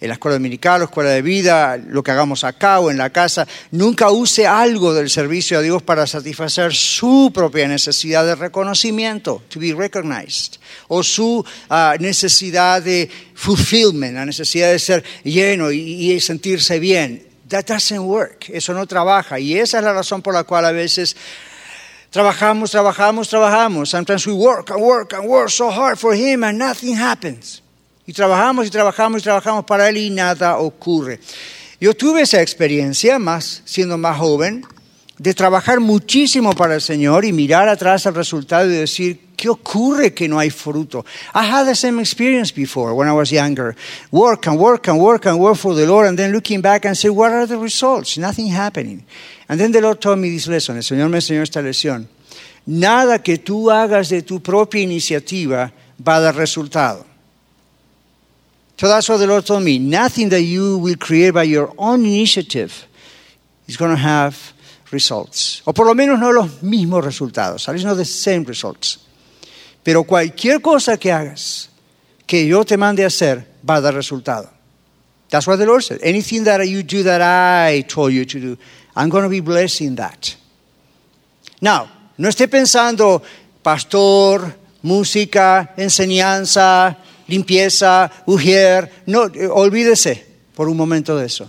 En 0.00 0.08
la 0.08 0.14
escuela 0.14 0.34
dominical, 0.34 0.80
la 0.80 0.86
escuela 0.86 1.10
de 1.10 1.22
vida, 1.22 1.76
lo 1.76 2.02
que 2.02 2.10
hagamos 2.10 2.42
acá 2.42 2.80
o 2.80 2.90
en 2.90 2.98
la 2.98 3.10
casa, 3.10 3.46
nunca 3.70 4.10
use 4.10 4.44
algo 4.44 4.92
del 4.92 5.08
servicio 5.08 5.58
a 5.58 5.62
Dios 5.62 5.82
para 5.82 6.06
satisfacer 6.06 6.74
su 6.74 7.30
propia 7.32 7.68
necesidad 7.68 8.26
de 8.26 8.34
reconocimiento, 8.34 9.42
to 9.48 9.60
be 9.60 9.72
recognized, 9.72 10.58
o 10.88 11.04
su 11.04 11.44
uh, 11.70 11.74
necesidad 12.00 12.82
de 12.82 13.08
fulfillment, 13.34 14.14
la 14.14 14.26
necesidad 14.26 14.72
de 14.72 14.80
ser 14.80 15.04
lleno 15.22 15.70
y, 15.70 16.12
y 16.12 16.20
sentirse 16.20 16.80
bien. 16.80 17.33
That 17.54 17.66
doesn't 17.66 18.02
work. 18.02 18.50
Eso 18.50 18.74
no 18.74 18.84
trabaja. 18.84 19.38
Y 19.38 19.56
esa 19.56 19.78
es 19.78 19.84
la 19.84 19.92
razón 19.92 20.22
por 20.22 20.34
la 20.34 20.42
cual 20.42 20.64
a 20.64 20.72
veces 20.72 21.14
Trabajamos, 22.10 22.70
trabajamos, 22.72 23.28
trabajamos. 23.28 23.90
Sometimes 23.90 24.26
we 24.26 24.32
work 24.32 24.70
and 24.70 24.80
work 24.80 25.12
and 25.14 25.28
work 25.28 25.50
so 25.50 25.68
hard 25.68 25.96
for 25.96 26.14
Him 26.14 26.42
and 26.42 26.58
nothing 26.58 26.96
happens. 26.96 27.62
Y 28.06 28.12
trabajamos 28.12 28.66
y 28.66 28.70
trabajamos 28.70 29.20
y 29.20 29.24
trabajamos 29.24 29.64
para 29.64 29.88
Él 29.88 29.96
y 29.96 30.10
nada 30.10 30.58
ocurre. 30.58 31.20
Yo 31.80 31.94
tuve 31.94 32.22
esa 32.22 32.40
experiencia, 32.40 33.20
más 33.20 33.62
siendo 33.64 33.98
más 33.98 34.18
joven, 34.18 34.64
de 35.18 35.34
trabajar 35.34 35.78
muchísimo 35.78 36.54
para 36.54 36.74
el 36.74 36.80
Señor 36.80 37.24
y 37.24 37.32
mirar 37.32 37.68
atrás 37.68 38.06
al 38.06 38.16
resultado 38.16 38.68
y 38.68 38.74
decir, 38.74 39.23
¿qué 39.36 39.48
ocurre 39.48 40.14
que 40.14 40.28
no 40.28 40.38
hay 40.38 40.50
fruto? 40.50 41.04
I 41.34 41.44
had 41.44 41.66
the 41.66 41.74
same 41.74 42.00
experience 42.00 42.52
before 42.52 42.94
when 42.94 43.08
I 43.08 43.12
was 43.12 43.30
younger. 43.30 43.76
Work 44.10 44.46
and 44.46 44.58
work 44.58 44.88
and 44.88 45.00
work 45.00 45.26
and 45.26 45.38
work 45.38 45.56
for 45.56 45.74
the 45.74 45.86
Lord 45.86 46.06
and 46.06 46.18
then 46.18 46.32
looking 46.32 46.60
back 46.60 46.84
and 46.84 46.96
say, 46.96 47.10
what 47.10 47.32
are 47.32 47.46
the 47.46 47.58
results? 47.58 48.16
Nothing 48.18 48.48
happening. 48.48 49.04
And 49.48 49.60
then 49.60 49.72
the 49.72 49.80
Lord 49.80 50.00
told 50.00 50.18
me 50.18 50.30
this 50.30 50.48
lesson. 50.48 50.76
El 50.76 50.82
Señor 50.82 51.10
me 51.10 51.18
enseñó 51.18 51.42
esta 51.42 51.60
lección. 51.60 52.08
Nada 52.66 53.22
que 53.22 53.38
tú 53.38 53.70
hagas 53.70 54.08
de 54.08 54.22
tu 54.22 54.40
propia 54.40 54.80
iniciativa 54.80 55.72
va 56.00 56.16
a 56.16 56.20
dar 56.20 56.34
resultado. 56.34 57.04
So 58.76 58.88
that's 58.88 59.08
what 59.08 59.18
the 59.18 59.26
Lord 59.26 59.44
told 59.44 59.62
me. 59.62 59.78
Nothing 59.78 60.30
that 60.30 60.42
you 60.42 60.78
will 60.78 60.96
create 60.96 61.32
by 61.32 61.44
your 61.44 61.72
own 61.78 62.04
initiative 62.04 62.86
is 63.68 63.76
going 63.76 63.90
to 63.90 63.96
have 63.96 64.52
results. 64.90 65.62
O 65.66 65.72
por 65.72 65.86
lo 65.86 65.94
menos 65.94 66.18
no 66.18 66.32
los 66.32 66.62
mismos 66.62 67.04
resultados. 67.04 67.68
At 67.68 67.74
least 67.74 67.86
not 67.86 67.96
the 67.96 68.04
same 68.04 68.44
results. 68.44 69.03
Pero 69.84 70.02
cualquier 70.02 70.60
cosa 70.60 70.96
que 70.96 71.12
hagas, 71.12 71.70
que 72.26 72.46
yo 72.46 72.64
te 72.64 72.76
mande 72.76 73.04
a 73.04 73.06
hacer, 73.06 73.46
va 73.68 73.76
a 73.76 73.80
dar 73.80 73.94
resultado. 73.94 74.50
That's 75.28 75.46
what 75.46 75.58
the 75.58 75.66
Lord 75.66 75.82
said. 75.82 76.00
Anything 76.02 76.44
that 76.44 76.66
you 76.66 76.82
do 76.82 77.02
that 77.04 77.20
I 77.20 77.82
told 77.82 78.12
you 78.12 78.24
to 78.24 78.40
do, 78.40 78.58
I'm 78.96 79.10
going 79.10 79.24
to 79.24 79.28
be 79.28 79.40
blessing 79.40 79.96
that. 79.96 80.36
Now, 81.60 81.88
no 82.16 82.28
esté 82.28 82.48
pensando, 82.48 83.22
pastor, 83.62 84.54
música, 84.82 85.74
enseñanza, 85.76 86.96
limpieza, 87.26 88.10
ujier. 88.26 88.90
No, 89.06 89.22
olvídese 89.50 90.24
por 90.54 90.68
un 90.68 90.76
momento 90.76 91.16
de 91.16 91.26
eso. 91.26 91.48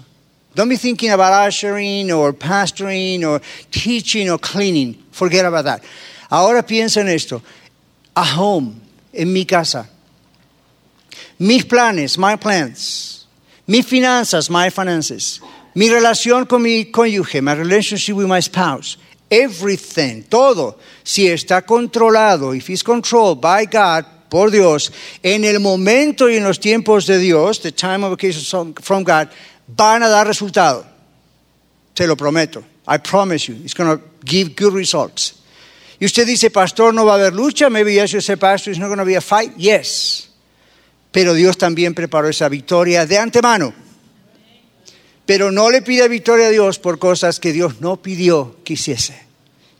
Don't 0.55 0.69
be 0.69 0.77
thinking 0.77 1.11
about 1.11 1.47
ushering 1.47 2.11
or 2.11 2.33
pastoring 2.33 3.23
or 3.25 3.41
teaching 3.71 4.29
or 4.29 4.39
cleaning. 4.39 4.95
Forget 5.11 5.45
about 5.45 5.65
that. 5.65 5.83
Ahora 6.29 6.63
piensa 6.65 7.01
en 7.01 7.09
esto. 7.09 7.41
A 8.15 8.23
home, 8.23 8.81
en 9.13 9.31
mi 9.33 9.45
casa. 9.45 9.89
Mis 11.39 11.65
planes, 11.65 12.17
my 12.17 12.37
plans. 12.37 13.27
Mis 13.67 13.85
finanzas, 13.85 14.49
my 14.49 14.69
finances. 14.69 15.41
Mi 15.73 15.89
relación 15.89 16.47
con 16.47 16.61
mi 16.61 16.85
cónyuge, 16.85 17.41
my 17.41 17.53
relationship 17.53 18.15
with 18.15 18.27
my 18.27 18.39
spouse. 18.39 18.97
Everything, 19.29 20.23
todo, 20.23 20.77
si 21.03 21.27
está 21.27 21.65
controlado, 21.65 22.55
if 22.55 22.69
it's 22.69 22.83
controlled 22.83 23.41
by 23.41 23.65
God, 23.65 24.05
por 24.29 24.51
Dios, 24.51 24.91
en 25.23 25.43
el 25.43 25.59
momento 25.59 26.29
y 26.29 26.37
en 26.37 26.43
los 26.43 26.59
tiempos 26.59 27.05
de 27.07 27.17
Dios, 27.17 27.59
the 27.61 27.71
time 27.71 28.03
of 28.03 28.13
occasion 28.13 28.73
from 28.75 29.03
God, 29.03 29.29
van 29.67 30.03
a 30.03 30.09
dar 30.09 30.27
resultado. 30.27 30.85
Te 31.93 32.05
lo 32.05 32.15
prometo. 32.15 32.63
I 32.87 32.97
promise 32.97 33.47
you. 33.47 33.55
It's 33.63 33.73
going 33.73 33.97
to 33.97 34.03
give 34.23 34.55
good 34.55 34.73
results. 34.73 35.41
Y 35.99 36.05
usted 36.05 36.25
dice, 36.25 36.49
pastor, 36.49 36.93
no 36.93 37.05
va 37.05 37.13
a 37.13 37.15
haber 37.15 37.33
lucha. 37.33 37.69
Maybe 37.69 37.93
yes, 37.93 38.11
you 38.11 38.21
say, 38.21 38.35
pastor, 38.35 38.71
it's 38.71 38.79
not 38.79 38.87
going 38.87 38.99
to 38.99 39.05
be 39.05 39.15
a 39.15 39.21
fight. 39.21 39.55
Yes. 39.57 40.29
Pero 41.11 41.33
Dios 41.33 41.57
también 41.57 41.93
preparó 41.93 42.27
esa 42.27 42.49
victoria 42.49 43.05
de 43.05 43.17
antemano. 43.17 43.73
Pero 45.25 45.51
no 45.51 45.69
le 45.69 45.81
pida 45.81 46.07
victoria 46.07 46.47
a 46.47 46.49
Dios 46.51 46.77
por 46.77 46.99
cosas 46.99 47.39
que 47.39 47.53
Dios 47.53 47.79
no 47.79 48.01
pidió 48.01 48.57
que 48.63 48.73
hiciese. 48.73 49.15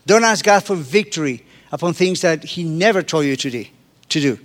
Don't 0.05 0.23
ask 0.23 0.45
God 0.45 0.63
for 0.63 0.77
victory 0.77 1.43
upon 1.71 1.93
things 1.93 2.21
that 2.21 2.43
He 2.43 2.63
never 2.63 3.03
told 3.03 3.25
you 3.25 3.35
to 3.35 3.49
do. 4.19 4.39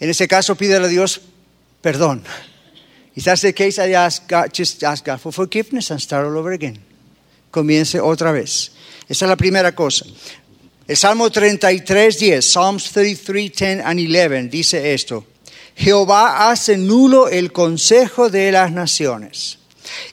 En 0.00 0.10
ese 0.10 0.28
caso, 0.28 0.54
pídele 0.54 0.84
a 0.84 0.88
Dios 0.88 1.20
perdón. 1.82 2.22
If 3.16 3.24
that's 3.24 3.42
the 3.42 3.52
case, 3.52 3.78
I 3.78 3.94
ask 3.94 4.28
God, 4.28 4.52
just 4.52 4.84
ask 4.84 5.04
God 5.04 5.20
for 5.20 5.32
forgiveness 5.32 5.90
and 5.90 6.00
start 6.00 6.26
all 6.26 6.36
over 6.36 6.52
again. 6.52 6.78
Comience 7.50 7.94
otra 7.94 8.32
vez. 8.32 8.70
Esa 9.08 9.24
es 9.24 9.28
la 9.28 9.36
primera 9.36 9.74
cosa. 9.74 10.04
El 10.86 10.96
Salmo 10.96 11.30
33, 11.30 12.18
10, 12.18 12.44
Psalms 12.44 12.90
33, 12.92 13.52
10 13.52 13.84
and 13.84 14.00
11 14.00 14.48
dice 14.48 14.94
esto. 14.94 15.26
Jehová 15.76 16.50
hace 16.50 16.76
nulo 16.76 17.28
el 17.28 17.52
consejo 17.52 18.30
de 18.30 18.50
las 18.50 18.72
naciones 18.72 19.58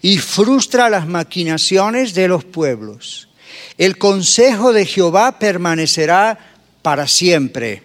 y 0.02 0.18
frustra 0.18 0.90
las 0.90 1.08
maquinaciones 1.08 2.14
de 2.14 2.28
los 2.28 2.44
pueblos. 2.44 3.30
El 3.78 3.98
consejo 3.98 4.74
de 4.74 4.86
Jehová 4.86 5.40
permanecerá 5.40 6.38
para 6.82 7.08
siempre. 7.08 7.84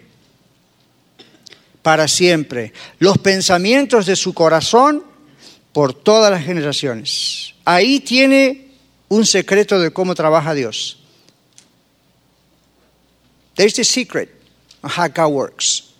Para 1.81 2.07
siempre. 2.07 2.71
Los 2.99 3.17
pensamientos 3.17 4.05
de 4.05 4.15
su 4.15 4.33
corazón 4.33 5.03
por 5.73 5.93
todas 5.93 6.31
las 6.31 6.45
generaciones. 6.45 7.55
Ahí 7.65 7.99
tiene 7.99 8.67
un 9.09 9.25
secreto 9.25 9.79
de 9.79 9.91
cómo 9.91 10.13
trabaja 10.13 10.53
Dios. 10.53 11.00
There's 13.61 13.75
the 13.75 13.83
secret 13.83 14.33
of 14.81 14.89
how 14.89 15.07
God 15.07 15.27
works. 15.27 15.93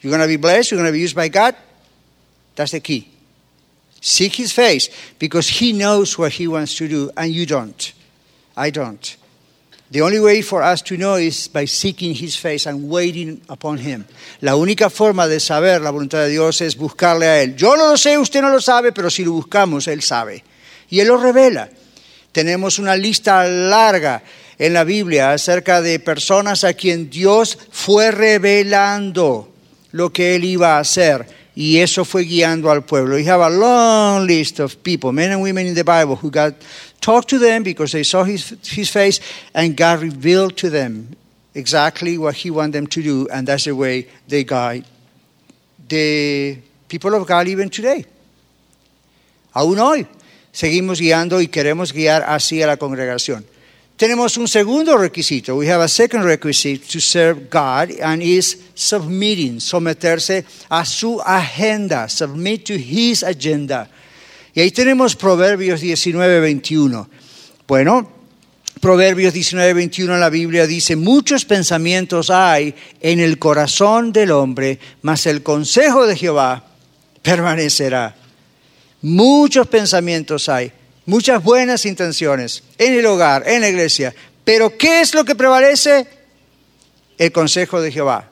You're 0.00 0.10
going 0.10 0.22
to 0.22 0.26
be 0.26 0.38
blessed, 0.38 0.70
you're 0.70 0.78
going 0.78 0.88
to 0.88 0.92
be 0.94 1.00
used 1.00 1.14
by 1.14 1.28
God. 1.28 1.54
That's 2.56 2.70
the 2.70 2.80
key. 2.80 3.10
Seek 4.00 4.36
His 4.36 4.52
face 4.52 4.88
because 5.18 5.50
He 5.50 5.74
knows 5.74 6.16
what 6.16 6.32
He 6.32 6.48
wants 6.48 6.76
to 6.76 6.88
do 6.88 7.10
and 7.14 7.30
you 7.30 7.44
don't. 7.44 7.92
I 8.56 8.70
don't. 8.70 9.16
The 9.90 10.00
only 10.00 10.18
way 10.18 10.40
for 10.40 10.62
us 10.62 10.80
to 10.84 10.96
know 10.96 11.16
is 11.16 11.48
by 11.48 11.66
seeking 11.66 12.14
His 12.14 12.36
face 12.36 12.64
and 12.64 12.88
waiting 12.88 13.42
upon 13.50 13.76
Him. 13.76 14.06
La 14.40 14.56
única 14.56 14.88
forma 14.88 15.28
de 15.28 15.40
saber 15.40 15.82
la 15.82 15.90
voluntad 15.90 16.24
de 16.24 16.30
Dios 16.30 16.62
es 16.62 16.74
buscarle 16.74 17.26
a 17.26 17.42
Él. 17.42 17.54
Yo 17.54 17.76
no 17.76 17.90
lo 17.90 17.98
sé, 17.98 18.16
usted 18.16 18.40
no 18.40 18.48
lo 18.48 18.62
sabe, 18.62 18.92
pero 18.92 19.10
si 19.10 19.26
lo 19.26 19.32
buscamos, 19.32 19.88
Él 19.88 20.00
sabe. 20.00 20.42
Y 20.88 21.00
Él 21.00 21.08
lo 21.08 21.18
revela. 21.18 21.68
Tenemos 22.32 22.78
una 22.78 22.96
lista 22.96 23.46
larga 23.46 24.22
en 24.58 24.72
la 24.72 24.84
Biblia 24.84 25.32
acerca 25.32 25.80
de 25.80 25.98
personas 25.98 26.64
a 26.64 26.74
quien 26.74 27.10
Dios 27.10 27.58
fue 27.70 28.10
revelando 28.10 29.48
lo 29.92 30.12
que 30.12 30.36
Él 30.36 30.44
iba 30.44 30.76
a 30.76 30.80
hacer. 30.80 31.26
Y 31.54 31.78
eso 31.78 32.04
fue 32.04 32.22
guiando 32.22 32.70
al 32.70 32.84
pueblo. 32.84 33.16
We 33.16 33.28
have 33.28 33.42
a 33.42 33.50
long 33.50 34.26
list 34.26 34.60
of 34.60 34.76
people, 34.76 35.10
men 35.12 35.32
and 35.32 35.42
women 35.42 35.66
in 35.66 35.74
the 35.74 35.82
Bible, 35.82 36.14
who 36.14 36.30
got 36.30 36.54
talked 37.00 37.28
to 37.30 37.38
them 37.38 37.64
because 37.64 37.90
they 37.90 38.04
saw 38.04 38.22
his, 38.22 38.54
his 38.62 38.90
face, 38.90 39.20
and 39.54 39.76
God 39.76 40.00
revealed 40.00 40.56
to 40.58 40.70
them 40.70 41.16
exactly 41.54 42.16
what 42.16 42.36
He 42.36 42.50
wanted 42.50 42.74
them 42.74 42.86
to 42.86 43.02
do, 43.02 43.28
and 43.32 43.48
that's 43.48 43.64
the 43.64 43.74
way 43.74 44.06
they 44.28 44.44
guide 44.44 44.84
the 45.88 46.58
people 46.86 47.14
of 47.14 47.26
God 47.26 47.48
even 47.48 47.70
today. 47.70 48.04
Aún 49.54 49.78
hoy 49.78 50.06
seguimos 50.52 51.00
guiando 51.00 51.40
y 51.40 51.48
queremos 51.48 51.92
guiar 51.92 52.22
así 52.22 52.62
a 52.62 52.66
la 52.66 52.76
congregación. 52.76 53.44
Tenemos 53.98 54.36
un 54.36 54.46
segundo 54.46 54.96
requisito. 54.96 55.56
We 55.56 55.68
have 55.72 55.82
a 55.82 55.88
second 55.88 56.22
requisite 56.22 56.86
to 56.92 57.00
serve 57.00 57.50
God 57.50 58.00
and 58.00 58.22
is 58.22 58.70
submitting, 58.74 59.58
someterse 59.58 60.44
a 60.70 60.84
su 60.86 61.20
agenda, 61.20 62.08
submit 62.08 62.64
to 62.66 62.74
his 62.74 63.24
agenda. 63.24 63.90
Y 64.54 64.60
ahí 64.60 64.70
tenemos 64.70 65.16
Proverbios 65.16 65.80
19, 65.80 66.38
21. 66.38 67.08
Bueno, 67.66 68.08
Proverbios 68.80 69.34
19, 69.34 69.74
21 69.74 70.14
en 70.14 70.20
la 70.20 70.30
Biblia 70.30 70.68
dice, 70.68 70.94
muchos 70.94 71.44
pensamientos 71.44 72.30
hay 72.30 72.76
en 73.00 73.18
el 73.18 73.40
corazón 73.40 74.12
del 74.12 74.30
hombre, 74.30 74.78
mas 75.02 75.26
el 75.26 75.42
consejo 75.42 76.06
de 76.06 76.14
Jehová 76.14 76.64
permanecerá. 77.20 78.14
Muchos 79.02 79.66
pensamientos 79.66 80.48
hay, 80.48 80.70
muchas 81.08 81.42
buenas 81.42 81.86
intenciones 81.86 82.62
en 82.76 82.92
el 82.92 83.06
hogar, 83.06 83.48
en 83.48 83.62
la 83.62 83.68
iglesia, 83.70 84.14
pero 84.44 84.76
¿qué 84.76 85.00
es 85.00 85.14
lo 85.14 85.24
que 85.24 85.34
prevalece? 85.34 86.06
El 87.16 87.32
consejo 87.32 87.80
de 87.80 87.90
Jehová. 87.90 88.30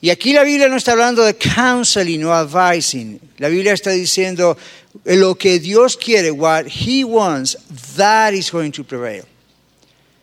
Y 0.00 0.10
aquí 0.10 0.32
la 0.32 0.42
Biblia 0.42 0.68
no 0.68 0.76
está 0.76 0.92
hablando 0.92 1.22
de 1.22 1.36
counseling 1.36 2.24
o 2.24 2.34
advising. 2.34 3.20
La 3.38 3.48
Biblia 3.48 3.72
está 3.72 3.90
diciendo 3.90 4.58
lo 5.04 5.36
que 5.36 5.60
Dios 5.60 5.96
quiere, 5.96 6.32
what 6.32 6.64
He 6.66 7.04
wants, 7.04 7.58
that 7.96 8.32
is 8.32 8.50
going 8.50 8.72
to 8.72 8.82
prevail. 8.82 9.22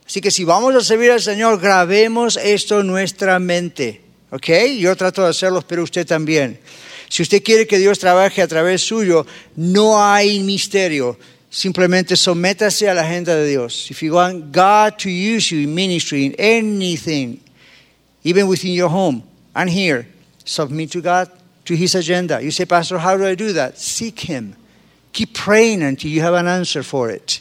Así 0.06 0.20
que 0.20 0.30
si 0.30 0.44
vamos 0.44 0.76
a 0.76 0.82
servir 0.82 1.12
al 1.12 1.22
Señor, 1.22 1.58
grabemos 1.60 2.36
esto 2.36 2.82
en 2.82 2.88
nuestra 2.88 3.40
mente. 3.40 4.02
¿Ok? 4.30 4.50
Yo 4.78 4.94
trato 4.98 5.24
de 5.24 5.30
hacerlo, 5.30 5.64
pero 5.66 5.84
usted 5.84 6.06
también. 6.06 6.60
Si 7.08 7.22
usted 7.22 7.42
quiere 7.42 7.66
que 7.66 7.78
Dios 7.78 7.98
trabaje 7.98 8.42
a 8.42 8.48
través 8.48 8.82
suyo, 8.82 9.26
no 9.56 10.04
hay 10.04 10.42
misterio. 10.42 11.18
Simplemente 11.54 12.16
sométase 12.16 12.90
a 12.90 12.96
la 12.96 13.04
agenda 13.04 13.36
de 13.36 13.48
Dios. 13.48 13.92
If 13.92 14.02
you 14.02 14.14
want 14.14 14.52
God 14.52 14.98
to 14.98 15.10
use 15.12 15.52
you 15.52 15.62
in 15.62 15.76
ministry, 15.76 16.26
in 16.26 16.34
anything, 16.40 17.42
even 18.24 18.48
within 18.48 18.74
your 18.74 18.90
home 18.90 19.22
and 19.56 19.70
here, 19.70 20.08
submit 20.44 20.90
to 20.94 21.02
God, 21.02 21.30
to 21.66 21.76
His 21.76 21.94
agenda. 21.94 22.42
You 22.42 22.50
say, 22.50 22.66
Pastor, 22.66 22.98
how 22.98 23.16
do 23.18 23.28
I 23.28 23.36
do 23.36 23.54
that? 23.54 23.78
Seek 23.78 24.22
Him. 24.22 24.56
Keep 25.12 25.36
praying 25.36 25.84
until 25.84 26.10
you 26.10 26.22
have 26.22 26.34
an 26.34 26.48
answer 26.48 26.82
for 26.82 27.12
it. 27.12 27.40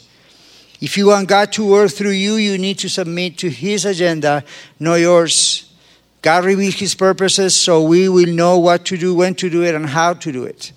If 0.79 0.95
you 0.95 1.07
want 1.07 1.27
God 1.27 1.51
to 1.53 1.67
work 1.67 1.89
through 1.89 2.11
you, 2.11 2.35
you 2.35 2.59
need 2.59 2.77
to 2.79 2.89
submit 2.89 3.39
to 3.39 3.49
His 3.49 3.83
agenda, 3.83 4.43
not 4.79 4.99
yours. 4.99 5.73
God 6.21 6.45
reveals 6.45 6.75
His 6.75 6.93
purposes 6.93 7.55
so 7.55 7.81
we 7.81 8.07
will 8.09 8.31
know 8.31 8.59
what 8.59 8.85
to 8.85 8.95
do, 8.95 9.15
when 9.15 9.33
to 9.33 9.49
do 9.49 9.63
it, 9.63 9.73
and 9.73 9.87
how 9.87 10.13
to 10.13 10.31
do 10.31 10.43
it. 10.43 10.71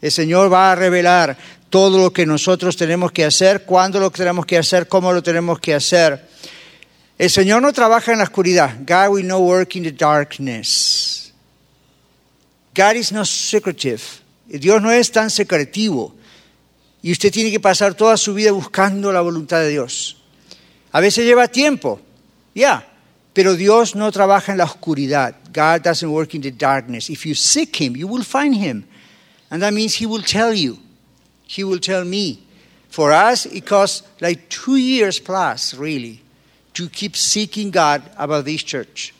El 0.00 0.10
Señor 0.10 0.48
va 0.48 0.72
a 0.72 0.76
revelar 0.76 1.36
todo 1.70 1.98
lo 1.98 2.12
que 2.12 2.24
nosotros 2.24 2.76
tenemos 2.76 3.12
que 3.12 3.24
hacer, 3.24 3.64
cuándo 3.64 4.00
lo 4.00 4.10
tenemos 4.10 4.46
que 4.46 4.58
hacer, 4.58 4.88
cómo 4.88 5.12
lo 5.12 5.22
tenemos 5.22 5.60
que 5.60 5.74
hacer. 5.74 6.28
El 7.18 7.30
Señor 7.30 7.62
no 7.62 7.72
trabaja 7.72 8.12
en 8.12 8.18
la 8.18 8.24
oscuridad. 8.24 8.76
God 8.86 9.14
will 9.14 9.26
not 9.26 9.40
work 9.40 9.76
in 9.76 9.82
the 9.82 9.92
darkness. 9.92 11.32
God 12.74 12.94
is 12.94 13.12
not 13.12 13.26
secretive. 13.26 14.02
Dios 14.46 14.80
no 14.80 14.90
es 14.92 15.10
tan 15.10 15.30
secretivo. 15.30 16.14
Y 17.02 17.12
usted 17.12 17.32
tiene 17.32 17.50
que 17.50 17.60
pasar 17.60 17.94
toda 17.94 18.16
su 18.16 18.34
vida 18.34 18.52
buscando 18.52 19.12
la 19.12 19.20
voluntad 19.20 19.60
de 19.60 19.70
Dios. 19.70 20.16
A 20.92 21.00
veces 21.00 21.26
lleva 21.26 21.48
tiempo, 21.48 22.00
ya, 22.54 22.88
pero 23.34 23.54
Dios 23.54 23.94
no 23.94 24.10
trabaja 24.10 24.52
en 24.52 24.58
la 24.58 24.64
oscuridad. 24.64 25.36
God 25.52 25.82
doesn't 25.82 26.08
work 26.08 26.34
in 26.34 26.40
the 26.42 26.50
darkness. 26.50 27.10
If 27.10 27.26
you 27.26 27.34
seek 27.34 27.80
Him, 27.80 27.94
you 27.94 28.08
will 28.08 28.24
find 28.24 28.54
Him. 28.54 28.84
And 29.50 29.62
that 29.62 29.72
means 29.72 30.00
He 30.00 30.06
will 30.06 30.22
tell 30.24 30.54
you. 30.54 30.78
He 31.48 31.64
will 31.64 31.80
tell 31.80 32.04
me. 32.04 32.44
For 32.90 33.10
us, 33.10 33.46
it 33.46 33.66
costs 33.66 34.06
like 34.20 34.48
two 34.48 34.76
years 34.76 35.18
plus, 35.18 35.74
really, 35.74 36.22
to 36.74 36.88
keep 36.88 37.16
seeking 37.16 37.70
God 37.70 38.02
about 38.16 38.44
this 38.44 38.62
church, 38.62 39.14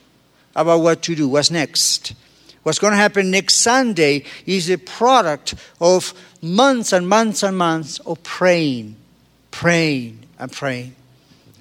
about 0.55 0.81
what 0.81 1.03
to 1.03 1.17
do, 1.17 1.29
what's 1.29 1.51
next. 1.51 2.15
What's 2.63 2.79
going 2.79 2.93
to 2.93 2.99
happen 2.99 3.31
next 3.31 3.57
Sunday 3.57 4.25
is 4.47 4.71
a 4.71 4.77
product 4.77 5.55
of 5.81 6.13
months 6.43 6.93
and 6.93 7.09
months 7.09 7.43
and 7.43 7.57
months 7.57 7.99
of 8.01 8.23
praying, 8.23 8.97
praying 9.51 10.21
and 10.39 10.53
praying. 10.53 10.95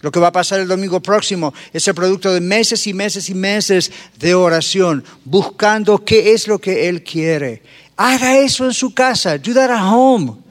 Lo 0.02 0.12
que 0.12 0.22
va 0.22 0.28
a 0.28 0.32
pasar 0.32 0.60
el 0.60 0.68
domingo 0.68 1.00
próximo 1.00 1.54
es 1.74 1.88
el 1.88 1.94
producto 1.94 2.34
de 2.34 2.42
meses 2.42 2.86
y 2.88 2.94
meses 2.94 3.30
y 3.30 3.34
meses 3.34 3.90
de 4.20 4.34
oración, 4.34 5.04
buscando 5.26 6.04
qué 6.06 6.34
es 6.34 6.48
lo 6.48 6.60
que 6.60 6.88
Él 6.88 7.04
quiere. 7.04 7.64
Haga 7.96 8.38
eso 8.38 8.66
en 8.66 8.74
su 8.74 8.94
casa. 8.94 9.38
Do 9.38 9.54
that 9.54 9.72
at 9.72 9.80
home. 9.80 10.44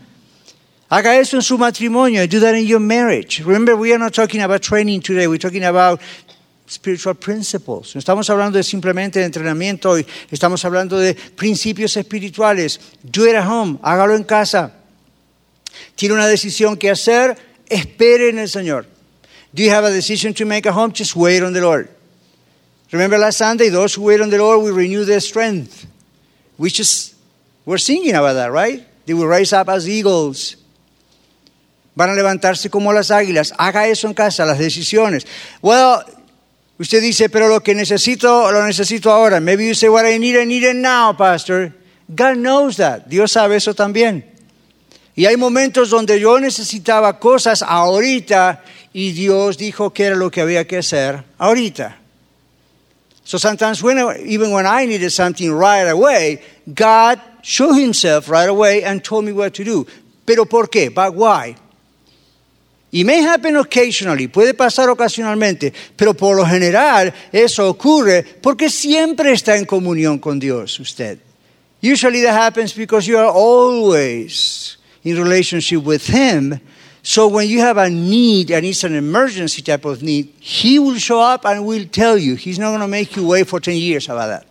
Haga 0.89 1.19
eso 1.19 1.37
en 1.37 1.43
su 1.43 1.59
matrimonio. 1.59 2.27
Do 2.29 2.41
that 2.41 2.55
in 2.55 2.67
your 2.67 2.81
marriage. 2.81 3.41
Remember, 3.45 3.75
we 3.77 3.93
are 3.93 3.99
not 3.99 4.15
talking 4.15 4.41
about 4.43 4.63
training 4.63 5.01
today. 5.01 5.27
We're 5.27 5.39
talking 5.39 5.65
about 5.65 6.01
spiritual 6.67 7.15
principles. 7.15 7.95
No 7.95 7.99
estamos 7.99 8.31
hablando 8.31 8.57
de 8.57 8.63
simplemente 8.63 9.19
de 9.19 9.25
entrenamiento 9.25 9.91
hoy. 9.91 10.07
Estamos 10.31 10.65
hablando 10.65 10.99
de 10.99 11.15
principios 11.15 11.97
espirituales. 11.97 12.79
Do 13.03 13.27
it 13.27 13.35
at 13.35 13.47
home. 13.47 13.79
Hágalo 13.83 14.15
en 14.15 14.25
casa. 14.25 14.73
Tiene 15.97 16.15
una 16.15 16.29
decisión 16.29 16.77
que 16.77 16.91
hacer. 16.91 17.37
Espere 17.69 18.29
en 18.29 18.39
el 18.39 18.49
Señor. 18.49 18.87
Do 19.53 19.63
you 19.63 19.71
have 19.71 19.85
a 19.85 19.91
decision 19.91 20.35
to 20.35 20.47
make 20.47 20.67
at 20.67 20.75
home? 20.75 20.93
Just 20.93 21.17
wait 21.17 21.43
on 21.43 21.53
the 21.53 21.61
Lord. 21.61 21.89
Remember 22.93 23.19
last 23.19 23.39
Sunday, 23.39 23.71
those 23.71 23.95
who 23.95 24.03
wait 24.03 24.21
on 24.21 24.31
the 24.31 24.39
Lord 24.39 24.63
will 24.63 24.75
renew 24.75 25.05
their 25.05 25.21
strength. 25.21 25.87
We 26.59 26.71
just 26.71 27.15
we're 27.65 27.79
singing 27.79 28.15
about 28.15 28.35
that, 28.35 28.53
right? 28.53 28.87
They 29.07 29.15
will 29.15 29.27
rise 29.27 29.53
up 29.53 29.69
as 29.69 29.89
eagles. 29.89 30.57
Van 31.97 32.11
a 32.11 32.15
levantarse 32.15 32.71
como 32.71 32.93
las 32.93 33.11
águilas. 33.11 33.53
Haga 33.57 33.89
eso 33.89 34.07
en 34.07 34.15
casa, 34.15 34.45
las 34.45 34.59
decisiones. 34.59 35.27
Well, 35.63 36.05
usted 36.79 37.01
dice, 37.01 37.29
pero 37.31 37.49
lo 37.49 37.63
que 37.63 37.75
necesito, 37.75 38.53
lo 38.53 38.65
necesito 38.65 39.11
ahora. 39.11 39.41
Maybe 39.41 39.67
you 39.67 39.75
say, 39.75 39.89
what 39.89 40.05
I 40.07 40.19
need, 40.19 40.37
I 40.37 40.45
need 40.45 40.63
it 40.63 40.77
now, 40.77 41.17
pastor. 41.17 41.73
God 42.09 42.37
knows 42.37 42.77
that. 42.77 43.07
Dios 43.07 43.33
sabe 43.33 43.57
eso 43.57 43.75
también. 43.75 44.25
Y 45.17 45.25
hay 45.25 45.39
momentos 45.39 45.89
donde 45.89 46.21
yo 46.21 46.39
necesitaba 46.39 47.19
cosas 47.19 47.63
ahorita 47.63 48.63
y 48.93 49.13
Dios 49.13 49.57
dijo 49.57 49.93
que 49.95 50.05
era 50.05 50.17
lo 50.17 50.31
que 50.31 50.43
había 50.43 50.67
que 50.67 50.77
hacer 50.77 51.25
ahorita. 51.39 51.97
So 53.25 53.39
sometimes 53.39 53.83
when, 53.83 53.99
even 54.27 54.53
when 54.53 54.67
I 54.67 54.85
needed 54.85 55.11
something 55.11 55.51
right 55.51 55.89
away, 55.89 56.43
God 56.73 57.19
showed 57.43 57.77
himself 57.77 58.29
right 58.29 58.49
away 58.49 58.85
and 58.85 59.03
told 59.03 59.25
me 59.25 59.33
what 59.33 59.55
to 59.55 59.65
do. 59.65 59.87
Pero 60.27 60.45
¿por 60.45 60.69
qué? 60.69 60.95
But 60.95 61.15
why? 61.15 61.57
It 62.97 63.05
may 63.05 63.21
happen 63.21 63.59
occasionally, 63.59 64.27
puede 64.27 64.55
pasar 64.55 64.89
ocasionalmente, 64.89 65.71
pero 65.95 66.15
por 66.15 66.35
lo 66.35 66.47
general 66.47 67.13
eso 67.31 67.69
ocurre 67.69 68.25
porque 68.41 68.71
siempre 68.71 69.33
está 69.33 69.55
en 69.59 69.67
comunión 69.67 70.19
con 70.19 70.39
Dios 70.39 70.81
usted. 70.81 71.19
Usually 71.83 72.23
that 72.23 72.33
happens 72.33 72.73
because 72.73 73.07
you 73.07 73.19
are 73.19 73.29
always 73.29 74.79
in 75.05 75.23
relationship 75.23 75.85
with 75.85 76.07
Him. 76.07 76.59
So 77.03 77.29
when 77.29 77.51
you 77.51 77.61
have 77.61 77.77
a 77.77 77.91
need 77.91 78.51
and 78.51 78.65
it's 78.65 78.83
an 78.83 78.95
emergency 78.95 79.61
type 79.61 79.85
of 79.85 80.03
need, 80.03 80.33
He 80.41 80.79
will 80.79 80.99
show 80.99 81.21
up 81.21 81.45
and 81.45 81.67
will 81.67 81.85
tell 81.89 82.17
you. 82.17 82.35
He's 82.35 82.59
not 82.59 82.71
going 82.71 82.81
to 82.81 82.89
make 82.89 83.15
you 83.15 83.27
wait 83.27 83.47
for 83.47 83.61
10 83.61 83.77
years 83.77 84.09
about 84.09 84.29
that. 84.29 84.47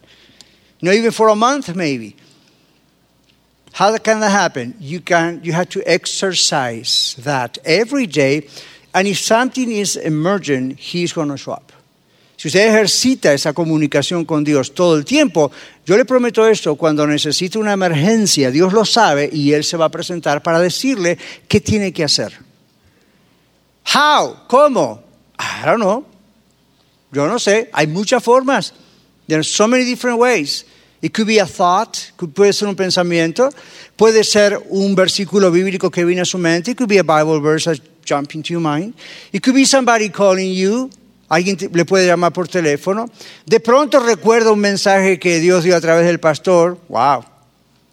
Not 0.84 0.93
even 0.93 1.10
for 1.10 1.29
a 1.29 1.36
month, 1.36 1.75
maybe. 1.75 2.15
How 3.75 3.97
can 3.97 4.21
that 4.21 4.31
happen? 4.31 4.73
You, 4.79 5.01
can, 5.01 5.41
you 5.43 5.51
have 5.51 5.67
to 5.71 5.83
exercise 5.85 7.13
that 7.19 7.57
every 7.65 8.07
day. 8.07 8.47
And 8.93 9.05
if 9.05 9.19
something 9.19 9.69
is 9.69 9.97
emergent, 9.97 10.79
He's 10.79 11.11
going 11.11 11.27
to 11.27 11.35
show 11.35 11.51
up. 11.51 11.73
Si 12.38 12.47
usted 12.47 12.69
ejercita 12.69 13.33
esa 13.33 13.51
comunicación 13.51 14.23
con 14.25 14.45
Dios 14.45 14.73
todo 14.73 14.95
el 14.95 15.03
tiempo, 15.03 15.51
yo 15.85 15.97
le 15.97 16.05
prometo 16.05 16.47
esto, 16.47 16.75
cuando 16.75 17.05
necesite 17.05 17.57
una 17.57 17.73
emergencia, 17.73 18.49
Dios 18.49 18.71
lo 18.71 18.85
sabe 18.85 19.29
y 19.29 19.51
Él 19.51 19.65
se 19.65 19.75
va 19.75 19.85
a 19.85 19.89
presentar 19.89 20.41
para 20.41 20.61
decirle 20.61 21.17
qué 21.49 21.59
tiene 21.59 21.91
que 21.91 22.05
hacer. 22.05 22.31
How? 23.93 24.47
¿Cómo? 24.47 25.03
I 25.38 25.65
don't 25.65 25.81
know. 25.81 26.05
Yo 27.11 27.27
no 27.27 27.39
sé. 27.39 27.69
Hay 27.73 27.88
muchas 27.88 28.23
formas. 28.23 28.73
There 29.27 29.39
are 29.39 29.43
so 29.43 29.67
many 29.67 29.83
different 29.83 30.17
ways. 30.17 30.65
It 31.05 31.13
could 31.13 31.27
be 31.27 31.37
a 31.37 31.45
thought, 31.45 31.99
puede 32.33 32.51
ser 32.51 32.67
un 32.67 32.75
pensamiento, 32.75 33.51
puede 33.95 34.23
ser 34.23 34.59
un 34.71 34.95
versículo 34.95 35.51
bíblico 35.51 35.91
que 35.91 36.03
viene 36.03 36.21
a 36.21 36.25
su 36.25 36.39
mente, 36.39 36.71
it 36.71 36.77
could 36.77 36.89
be 36.89 36.97
a 36.97 37.03
Bible 37.03 37.39
verse 37.39 37.65
that 37.65 37.79
jump 38.03 38.33
into 38.33 38.53
your 38.53 38.59
mind. 38.59 38.95
It 39.31 39.43
could 39.43 39.53
be 39.53 39.65
somebody 39.65 40.09
calling 40.09 40.51
you, 40.51 40.89
alguien 41.29 41.59
le 41.71 41.85
puede 41.85 42.07
llamar 42.07 42.33
por 42.33 42.47
teléfono. 42.47 43.07
De 43.45 43.59
pronto 43.59 43.99
recuerda 43.99 44.51
un 44.51 44.59
mensaje 44.59 45.19
que 45.19 45.39
Dios 45.39 45.63
dio 45.63 45.75
a 45.75 45.79
través 45.79 46.07
del 46.07 46.17
pastor. 46.17 46.79
Wow, 46.89 47.23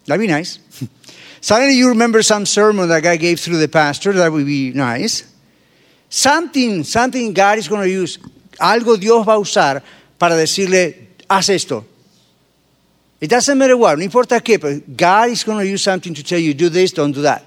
that'd 0.07 0.19
be 0.19 0.27
nice. 0.27 0.59
Suddenly 1.43 1.77
you 1.77 1.91
remember 1.91 2.23
some 2.23 2.47
sermon 2.47 2.89
that 2.89 3.03
God 3.03 3.19
gave 3.19 3.39
through 3.39 3.59
the 3.59 3.69
pastor, 3.69 4.15
that 4.15 4.33
would 4.33 4.47
be 4.47 4.73
nice. 4.73 5.25
Something, 6.09 6.83
something 6.83 7.35
God 7.35 7.59
is 7.59 7.69
going 7.69 7.83
to 7.83 7.91
use, 7.91 8.19
algo 8.59 8.99
Dios 8.99 9.27
va 9.27 9.35
a 9.35 9.39
usar 9.39 9.83
para 10.17 10.35
decirle, 10.35 11.09
haz 11.29 11.51
esto. 11.51 11.92
It 13.23 13.31
doesn't 13.31 13.57
matter 13.57 13.77
what, 13.77 13.99
no 13.99 14.05
importa 14.05 14.41
qué, 14.41 14.61
but 14.61 14.97
God 14.97 15.31
is 15.31 15.45
going 15.45 15.59
to 15.59 15.65
use 15.65 15.81
something 15.81 16.13
to 16.13 16.25
tell 16.25 16.41
you, 16.41 16.55
do 16.55 16.69
this, 16.69 16.93
don't 16.93 17.13
do 17.13 17.23
that. 17.23 17.45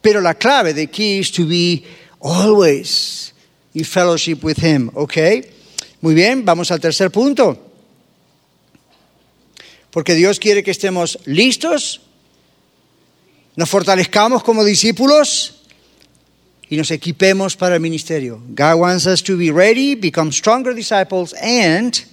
Pero 0.00 0.20
la 0.20 0.34
clave, 0.34 0.72
the 0.72 0.86
key 0.86 1.18
is 1.18 1.32
to 1.32 1.44
be 1.44 1.84
always 2.20 3.32
in 3.74 3.82
fellowship 3.82 4.44
with 4.44 4.58
Him, 4.58 4.88
¿ok? 4.94 5.16
Muy 6.00 6.14
bien, 6.14 6.44
vamos 6.44 6.70
al 6.70 6.78
tercer 6.78 7.10
punto. 7.10 7.58
Porque 9.90 10.14
Dios 10.14 10.38
quiere 10.38 10.62
que 10.62 10.70
estemos 10.70 11.18
listos, 11.26 12.02
nos 13.56 13.68
fortalezcamos 13.68 14.44
como 14.44 14.62
discípulos 14.64 15.66
y 16.68 16.76
nos 16.76 16.92
equipemos 16.92 17.56
para 17.56 17.74
el 17.74 17.80
ministerio. 17.80 18.40
God 18.54 18.76
wants 18.76 19.06
us 19.06 19.24
to 19.24 19.36
be 19.36 19.50
ready, 19.50 19.96
become 19.96 20.30
stronger 20.30 20.72
disciples, 20.72 21.34
and 21.42 22.11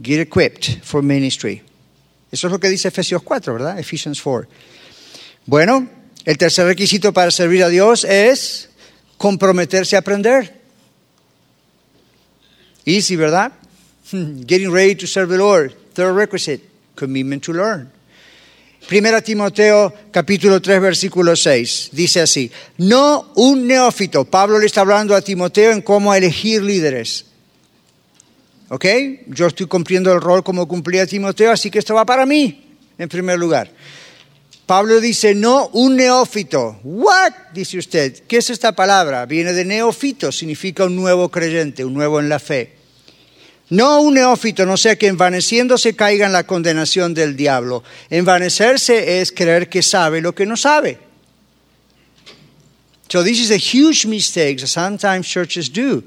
get 0.00 0.20
equipped 0.20 0.80
for 0.82 1.02
ministry. 1.02 1.62
Eso 2.30 2.46
es 2.46 2.52
lo 2.52 2.60
que 2.60 2.68
dice 2.68 2.88
Efesios 2.88 3.22
4, 3.22 3.54
¿verdad? 3.54 3.78
Ephesians 3.78 4.20
4. 4.20 4.48
Bueno, 5.46 5.88
el 6.24 6.36
tercer 6.36 6.66
requisito 6.66 7.12
para 7.12 7.30
servir 7.30 7.62
a 7.64 7.68
Dios 7.68 8.04
es 8.04 8.68
comprometerse 9.16 9.96
a 9.96 10.00
aprender. 10.00 10.60
Easy, 12.84 13.16
¿verdad? 13.16 13.52
Getting 14.10 14.70
ready 14.70 14.94
to 14.94 15.06
serve 15.06 15.30
the 15.30 15.38
Lord. 15.38 15.74
Third 15.94 16.14
requisite, 16.14 16.62
commitment 16.94 17.44
to 17.44 17.52
learn. 17.52 17.90
Primera 18.86 19.20
Timoteo 19.20 19.92
capítulo 20.10 20.62
3 20.62 20.80
versículo 20.80 21.36
6 21.36 21.90
dice 21.92 22.22
así, 22.22 22.50
no 22.78 23.32
un 23.34 23.66
neófito, 23.66 24.24
Pablo 24.24 24.58
le 24.58 24.66
está 24.66 24.80
hablando 24.80 25.14
a 25.14 25.20
Timoteo 25.20 25.72
en 25.72 25.82
cómo 25.82 26.14
elegir 26.14 26.62
líderes. 26.62 27.26
¿Ok? 28.70 28.84
Yo 29.28 29.46
estoy 29.46 29.66
cumpliendo 29.66 30.12
el 30.12 30.20
rol 30.20 30.44
como 30.44 30.68
cumplía 30.68 31.06
Timoteo, 31.06 31.50
así 31.50 31.70
que 31.70 31.78
esto 31.78 31.94
va 31.94 32.04
para 32.04 32.26
mí, 32.26 32.76
en 32.98 33.08
primer 33.08 33.38
lugar. 33.38 33.70
Pablo 34.66 35.00
dice, 35.00 35.34
no 35.34 35.68
un 35.68 35.96
neófito. 35.96 36.78
¿What? 36.84 37.32
Dice 37.54 37.78
usted. 37.78 38.22
¿Qué 38.28 38.36
es 38.36 38.50
esta 38.50 38.72
palabra? 38.72 39.24
Viene 39.24 39.54
de 39.54 39.64
neófito, 39.64 40.30
significa 40.30 40.84
un 40.84 40.94
nuevo 40.94 41.30
creyente, 41.30 41.86
un 41.86 41.94
nuevo 41.94 42.20
en 42.20 42.28
la 42.28 42.38
fe. 42.38 42.74
No 43.70 44.02
un 44.02 44.14
neófito, 44.14 44.66
no 44.66 44.76
sea 44.76 44.96
que 44.96 45.06
envaneciéndose 45.06 45.96
caiga 45.96 46.26
en 46.26 46.32
la 46.32 46.44
condenación 46.44 47.14
del 47.14 47.34
diablo. 47.34 47.82
Envanecerse 48.10 49.22
es 49.22 49.32
creer 49.32 49.70
que 49.70 49.82
sabe 49.82 50.20
lo 50.20 50.34
que 50.34 50.44
no 50.44 50.56
sabe. 50.56 50.98
So 53.08 53.22
this 53.24 53.40
is 53.40 53.50
a 53.50 53.56
huge 53.56 54.06
mistake 54.06 54.58
that 54.58 54.68
sometimes 54.68 55.26
churches 55.26 55.72
do. 55.72 56.02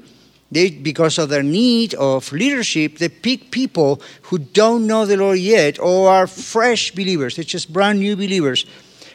They, 0.52 0.68
because 0.68 1.16
of 1.16 1.30
their 1.30 1.42
need 1.42 1.94
of 1.94 2.30
leadership, 2.30 2.98
they 2.98 3.08
pick 3.08 3.50
people 3.50 4.02
who 4.24 4.36
don't 4.38 4.86
know 4.86 5.06
the 5.06 5.16
Lord 5.16 5.38
yet 5.38 5.78
or 5.80 6.10
are 6.10 6.26
fresh 6.26 6.90
believers. 6.90 7.36
They're 7.36 7.44
just 7.44 7.72
brand 7.72 8.00
new 8.00 8.16
believers. 8.16 8.66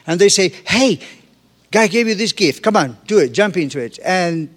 And 0.07 0.19
they 0.19 0.29
say, 0.29 0.49
hey, 0.49 0.99
God 1.69 1.91
gave 1.91 2.07
you 2.07 2.15
this 2.15 2.31
gift. 2.31 2.63
Come 2.63 2.75
on, 2.75 2.97
do 3.05 3.19
it, 3.19 3.33
jump 3.33 3.55
into 3.55 3.79
it. 3.79 3.99
And 4.03 4.49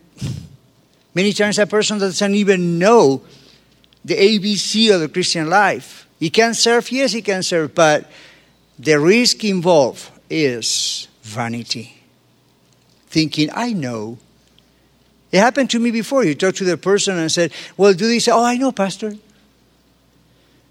many 1.15 1.35
times 1.35 1.59
a 1.59 1.67
person 1.67 1.99
doesn't 1.99 2.35
even 2.35 2.79
know 2.79 3.21
the 4.03 4.15
ABC 4.17 4.95
of 4.95 5.03
the 5.03 5.09
Christian 5.11 5.51
life. 5.51 6.09
He 6.19 6.31
can 6.31 6.55
serve, 6.55 6.91
yes, 6.91 7.13
he 7.13 7.21
can 7.21 7.43
serve, 7.43 7.75
but 7.75 8.11
the 8.79 8.99
risk 8.99 9.45
involved 9.45 10.11
is 10.31 11.09
vanity. 11.23 12.03
Thinking, 13.09 13.51
I 13.53 13.75
know. 13.75 14.17
It 15.33 15.39
happened 15.39 15.71
to 15.71 15.79
me 15.79 15.91
before. 15.91 16.25
You 16.25 16.35
talk 16.35 16.55
to 16.57 16.65
the 16.65 16.77
person 16.77 17.19
and 17.19 17.31
said, 17.31 17.53
Well, 17.77 17.93
do 17.95 18.07
this? 18.09 18.29
Oh, 18.29 18.43
I 18.43 18.57
know, 18.57 18.73
Pastor. 18.73 19.15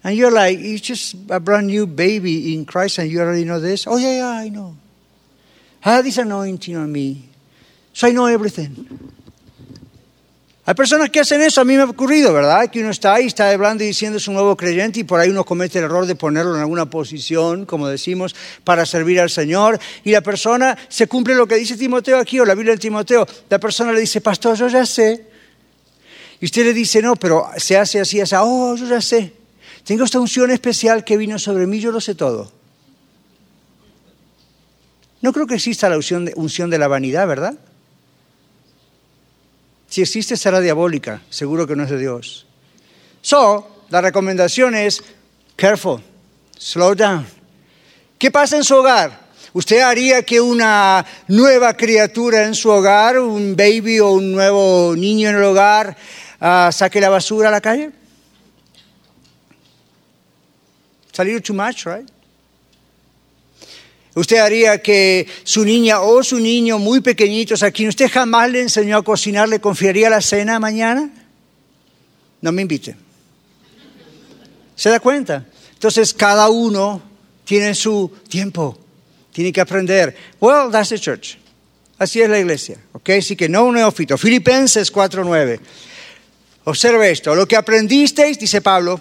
And 0.04 0.16
you're 0.16 0.30
like, 0.30 0.58
You're 0.58 0.78
just 0.78 1.16
a 1.30 1.40
brand 1.40 1.68
new 1.68 1.86
baby 1.86 2.54
in 2.54 2.66
Christ 2.66 2.98
and 2.98 3.10
you 3.10 3.20
already 3.20 3.44
know 3.44 3.60
this? 3.60 3.86
Oh, 3.86 3.96
yeah, 3.96 4.18
yeah, 4.18 4.28
I 4.28 4.48
know. 4.48 4.76
I 5.84 5.94
have 5.94 6.04
this 6.04 6.18
anointing 6.18 6.76
on 6.76 6.92
me. 6.92 7.28
So 7.92 8.08
I 8.08 8.12
know 8.12 8.26
everything. 8.26 9.12
Hay 10.70 10.74
personas 10.74 11.10
que 11.10 11.18
hacen 11.18 11.40
eso, 11.40 11.60
a 11.60 11.64
mí 11.64 11.74
me 11.74 11.82
ha 11.82 11.86
ocurrido, 11.86 12.32
¿verdad? 12.32 12.70
Que 12.70 12.78
uno 12.78 12.90
está 12.90 13.14
ahí, 13.14 13.26
está 13.26 13.50
hablando 13.50 13.82
y 13.82 13.88
diciendo 13.88 14.18
es 14.18 14.28
un 14.28 14.34
nuevo 14.34 14.56
creyente 14.56 15.00
y 15.00 15.02
por 15.02 15.18
ahí 15.18 15.28
uno 15.28 15.44
comete 15.44 15.80
el 15.80 15.86
error 15.86 16.06
de 16.06 16.14
ponerlo 16.14 16.54
en 16.54 16.60
alguna 16.60 16.88
posición, 16.88 17.66
como 17.66 17.88
decimos, 17.88 18.36
para 18.62 18.86
servir 18.86 19.20
al 19.20 19.30
Señor. 19.30 19.80
Y 20.04 20.12
la 20.12 20.20
persona 20.20 20.78
se 20.88 21.08
cumple 21.08 21.34
lo 21.34 21.48
que 21.48 21.56
dice 21.56 21.76
Timoteo 21.76 22.18
aquí, 22.18 22.38
o 22.38 22.44
la 22.44 22.54
Biblia 22.54 22.74
de 22.74 22.78
Timoteo. 22.78 23.26
La 23.48 23.58
persona 23.58 23.90
le 23.90 23.98
dice, 23.98 24.20
pastor, 24.20 24.56
yo 24.56 24.68
ya 24.68 24.86
sé. 24.86 25.26
Y 26.40 26.44
usted 26.44 26.64
le 26.64 26.72
dice, 26.72 27.02
no, 27.02 27.16
pero 27.16 27.48
se 27.56 27.76
hace 27.76 27.98
así, 27.98 28.20
así, 28.20 28.36
oh, 28.38 28.76
yo 28.76 28.86
ya 28.86 29.00
sé. 29.00 29.32
Tengo 29.82 30.04
esta 30.04 30.20
unción 30.20 30.52
especial 30.52 31.02
que 31.02 31.16
vino 31.16 31.36
sobre 31.40 31.66
mí, 31.66 31.80
yo 31.80 31.90
lo 31.90 32.00
sé 32.00 32.14
todo. 32.14 32.52
No 35.20 35.32
creo 35.32 35.48
que 35.48 35.56
exista 35.56 35.88
la 35.88 35.96
unción 35.96 36.26
de, 36.26 36.32
unción 36.36 36.70
de 36.70 36.78
la 36.78 36.86
vanidad, 36.86 37.26
¿verdad? 37.26 37.58
Si 39.90 40.00
existe, 40.02 40.36
será 40.36 40.60
diabólica. 40.60 41.20
Seguro 41.30 41.66
que 41.66 41.74
no 41.74 41.82
es 41.82 41.90
de 41.90 41.98
Dios. 41.98 42.46
So, 43.22 43.84
la 43.90 44.00
recomendación 44.00 44.76
es, 44.76 45.02
careful, 45.56 46.00
slow 46.56 46.94
down. 46.94 47.26
¿Qué 48.16 48.30
pasa 48.30 48.56
en 48.56 48.62
su 48.62 48.76
hogar? 48.76 49.28
¿Usted 49.52 49.80
haría 49.80 50.22
que 50.22 50.40
una 50.40 51.04
nueva 51.26 51.76
criatura 51.76 52.44
en 52.44 52.54
su 52.54 52.70
hogar, 52.70 53.18
un 53.18 53.56
baby 53.56 53.98
o 53.98 54.12
un 54.12 54.30
nuevo 54.30 54.94
niño 54.96 55.28
en 55.28 55.36
el 55.36 55.42
hogar, 55.42 55.96
uh, 56.40 56.70
saque 56.70 57.00
la 57.00 57.08
basura 57.08 57.48
a 57.48 57.50
la 57.50 57.60
calle? 57.60 57.90
Salir 61.12 61.42
too 61.42 61.52
much, 61.52 61.84
right? 61.84 62.08
Usted 64.14 64.38
haría 64.38 64.82
que 64.82 65.26
su 65.44 65.64
niña 65.64 66.00
o 66.00 66.22
su 66.22 66.38
niño 66.38 66.78
muy 66.78 67.00
pequeñitos 67.00 67.62
a 67.62 67.70
quien 67.70 67.88
usted 67.88 68.10
jamás 68.10 68.50
le 68.50 68.62
enseñó 68.62 68.96
a 68.96 69.04
cocinar, 69.04 69.48
le 69.48 69.60
confiaría 69.60 70.10
la 70.10 70.20
cena 70.20 70.58
mañana? 70.58 71.10
No 72.40 72.50
me 72.50 72.62
invite. 72.62 72.96
¿Se 74.74 74.88
da 74.90 74.98
cuenta? 74.98 75.46
Entonces 75.74 76.12
cada 76.12 76.48
uno 76.48 77.02
tiene 77.44 77.74
su 77.74 78.10
tiempo, 78.28 78.78
tiene 79.32 79.52
que 79.52 79.60
aprender. 79.60 80.16
Well, 80.40 80.70
that's 80.70 80.88
the 80.88 80.98
church. 80.98 81.36
Así 81.98 82.20
es 82.20 82.30
la 82.30 82.38
iglesia, 82.38 82.78
¿ok? 82.92 83.10
Así 83.10 83.36
que 83.36 83.48
no 83.48 83.64
un 83.64 83.74
neófito. 83.74 84.16
Filipenses 84.16 84.92
4.9. 84.92 85.60
Observe 86.64 87.10
esto. 87.10 87.34
Lo 87.34 87.46
que 87.46 87.56
aprendisteis, 87.56 88.38
dice 88.38 88.60
Pablo, 88.60 88.98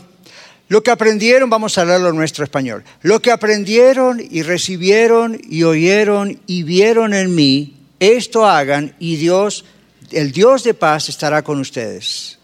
lo 0.69 0.81
que 0.81 0.91
aprendieron, 0.91 1.49
vamos 1.49 1.77
a 1.77 1.81
hablarlo 1.81 2.09
en 2.09 2.15
nuestro 2.15 2.43
español, 2.43 2.83
lo 3.01 3.21
que 3.21 3.31
aprendieron 3.31 4.21
y 4.21 4.43
recibieron 4.43 5.39
y 5.43 5.63
oyeron 5.63 6.39
y 6.47 6.63
vieron 6.63 7.13
en 7.13 7.35
mí, 7.35 7.75
esto 7.99 8.45
hagan 8.45 8.95
y 8.99 9.17
Dios, 9.17 9.65
el 10.11 10.31
Dios 10.31 10.63
de 10.63 10.73
paz 10.73 11.09
estará 11.09 11.43
con 11.43 11.59
ustedes. 11.59 12.38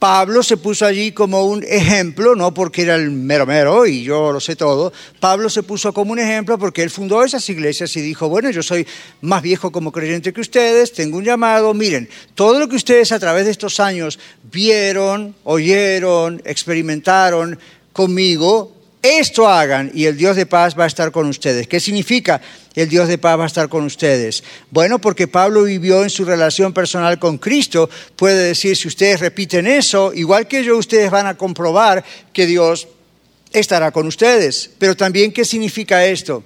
Pablo 0.00 0.42
se 0.42 0.56
puso 0.56 0.86
allí 0.86 1.12
como 1.12 1.44
un 1.44 1.62
ejemplo, 1.62 2.34
no 2.34 2.54
porque 2.54 2.82
era 2.82 2.94
el 2.94 3.10
mero 3.10 3.44
mero 3.44 3.84
y 3.84 4.02
yo 4.02 4.32
lo 4.32 4.40
sé 4.40 4.56
todo. 4.56 4.94
Pablo 5.20 5.50
se 5.50 5.62
puso 5.62 5.92
como 5.92 6.12
un 6.12 6.18
ejemplo 6.18 6.58
porque 6.58 6.82
él 6.82 6.88
fundó 6.88 7.22
esas 7.22 7.46
iglesias 7.50 7.94
y 7.98 8.00
dijo, 8.00 8.26
bueno, 8.26 8.48
yo 8.48 8.62
soy 8.62 8.86
más 9.20 9.42
viejo 9.42 9.70
como 9.70 9.92
creyente 9.92 10.32
que 10.32 10.40
ustedes, 10.40 10.94
tengo 10.94 11.18
un 11.18 11.24
llamado, 11.24 11.74
miren, 11.74 12.08
todo 12.34 12.58
lo 12.58 12.66
que 12.66 12.76
ustedes 12.76 13.12
a 13.12 13.18
través 13.18 13.44
de 13.44 13.50
estos 13.50 13.78
años 13.78 14.18
vieron, 14.50 15.34
oyeron, 15.44 16.40
experimentaron 16.46 17.58
conmigo, 17.92 18.79
esto 19.02 19.48
hagan 19.48 19.90
y 19.94 20.04
el 20.04 20.16
Dios 20.16 20.36
de 20.36 20.46
paz 20.46 20.78
va 20.78 20.84
a 20.84 20.86
estar 20.86 21.10
con 21.10 21.26
ustedes. 21.26 21.66
¿Qué 21.66 21.80
significa? 21.80 22.40
El 22.74 22.88
Dios 22.88 23.08
de 23.08 23.18
paz 23.18 23.38
va 23.38 23.44
a 23.44 23.46
estar 23.46 23.68
con 23.68 23.84
ustedes. 23.84 24.44
Bueno, 24.70 25.00
porque 25.00 25.26
Pablo 25.26 25.64
vivió 25.64 26.02
en 26.02 26.10
su 26.10 26.24
relación 26.24 26.72
personal 26.72 27.18
con 27.18 27.38
Cristo, 27.38 27.88
puede 28.16 28.48
decir, 28.48 28.76
si 28.76 28.88
ustedes 28.88 29.20
repiten 29.20 29.66
eso, 29.66 30.12
igual 30.14 30.46
que 30.46 30.62
yo, 30.62 30.76
ustedes 30.76 31.10
van 31.10 31.26
a 31.26 31.36
comprobar 31.36 32.04
que 32.32 32.46
Dios 32.46 32.88
estará 33.52 33.90
con 33.90 34.06
ustedes. 34.06 34.70
Pero 34.78 34.96
también, 34.96 35.32
¿qué 35.32 35.44
significa 35.44 36.04
esto? 36.04 36.44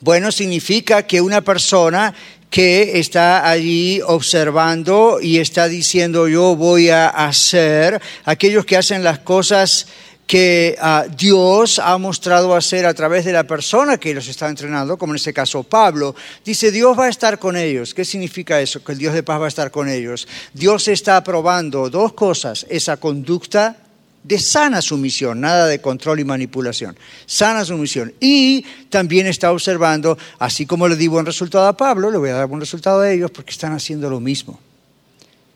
Bueno, 0.00 0.30
significa 0.30 1.06
que 1.06 1.20
una 1.20 1.40
persona 1.40 2.14
que 2.50 3.00
está 3.00 3.48
allí 3.48 4.00
observando 4.06 5.18
y 5.20 5.38
está 5.38 5.66
diciendo 5.66 6.28
yo 6.28 6.54
voy 6.54 6.88
a 6.88 7.08
hacer, 7.08 8.00
aquellos 8.24 8.64
que 8.64 8.76
hacen 8.76 9.02
las 9.02 9.18
cosas 9.20 9.88
que 10.26 10.76
uh, 10.80 11.10
Dios 11.16 11.78
ha 11.78 11.98
mostrado 11.98 12.54
hacer 12.54 12.86
a 12.86 12.94
través 12.94 13.24
de 13.24 13.32
la 13.32 13.44
persona 13.44 13.98
que 13.98 14.14
los 14.14 14.26
está 14.28 14.48
entrenando, 14.48 14.96
como 14.96 15.12
en 15.12 15.16
este 15.16 15.34
caso 15.34 15.62
Pablo, 15.62 16.14
dice 16.44 16.70
Dios 16.72 16.98
va 16.98 17.06
a 17.06 17.10
estar 17.10 17.38
con 17.38 17.56
ellos. 17.56 17.92
¿Qué 17.92 18.04
significa 18.04 18.60
eso? 18.60 18.82
Que 18.82 18.92
el 18.92 18.98
Dios 18.98 19.14
de 19.14 19.22
paz 19.22 19.40
va 19.40 19.44
a 19.44 19.48
estar 19.48 19.70
con 19.70 19.88
ellos. 19.88 20.26
Dios 20.52 20.88
está 20.88 21.22
probando 21.22 21.90
dos 21.90 22.14
cosas, 22.14 22.66
esa 22.70 22.96
conducta 22.96 23.76
de 24.22 24.38
sana 24.38 24.80
sumisión, 24.80 25.40
nada 25.42 25.66
de 25.66 25.82
control 25.82 26.20
y 26.20 26.24
manipulación, 26.24 26.96
sana 27.26 27.62
sumisión. 27.64 28.14
Y 28.20 28.64
también 28.88 29.26
está 29.26 29.52
observando, 29.52 30.16
así 30.38 30.64
como 30.64 30.88
le 30.88 30.96
di 30.96 31.06
buen 31.06 31.26
resultado 31.26 31.66
a 31.66 31.76
Pablo, 31.76 32.10
le 32.10 32.16
voy 32.16 32.30
a 32.30 32.34
dar 32.34 32.46
buen 32.46 32.60
resultado 32.60 33.00
a 33.00 33.12
ellos 33.12 33.30
porque 33.30 33.50
están 33.50 33.72
haciendo 33.74 34.08
lo 34.08 34.20
mismo. 34.20 34.58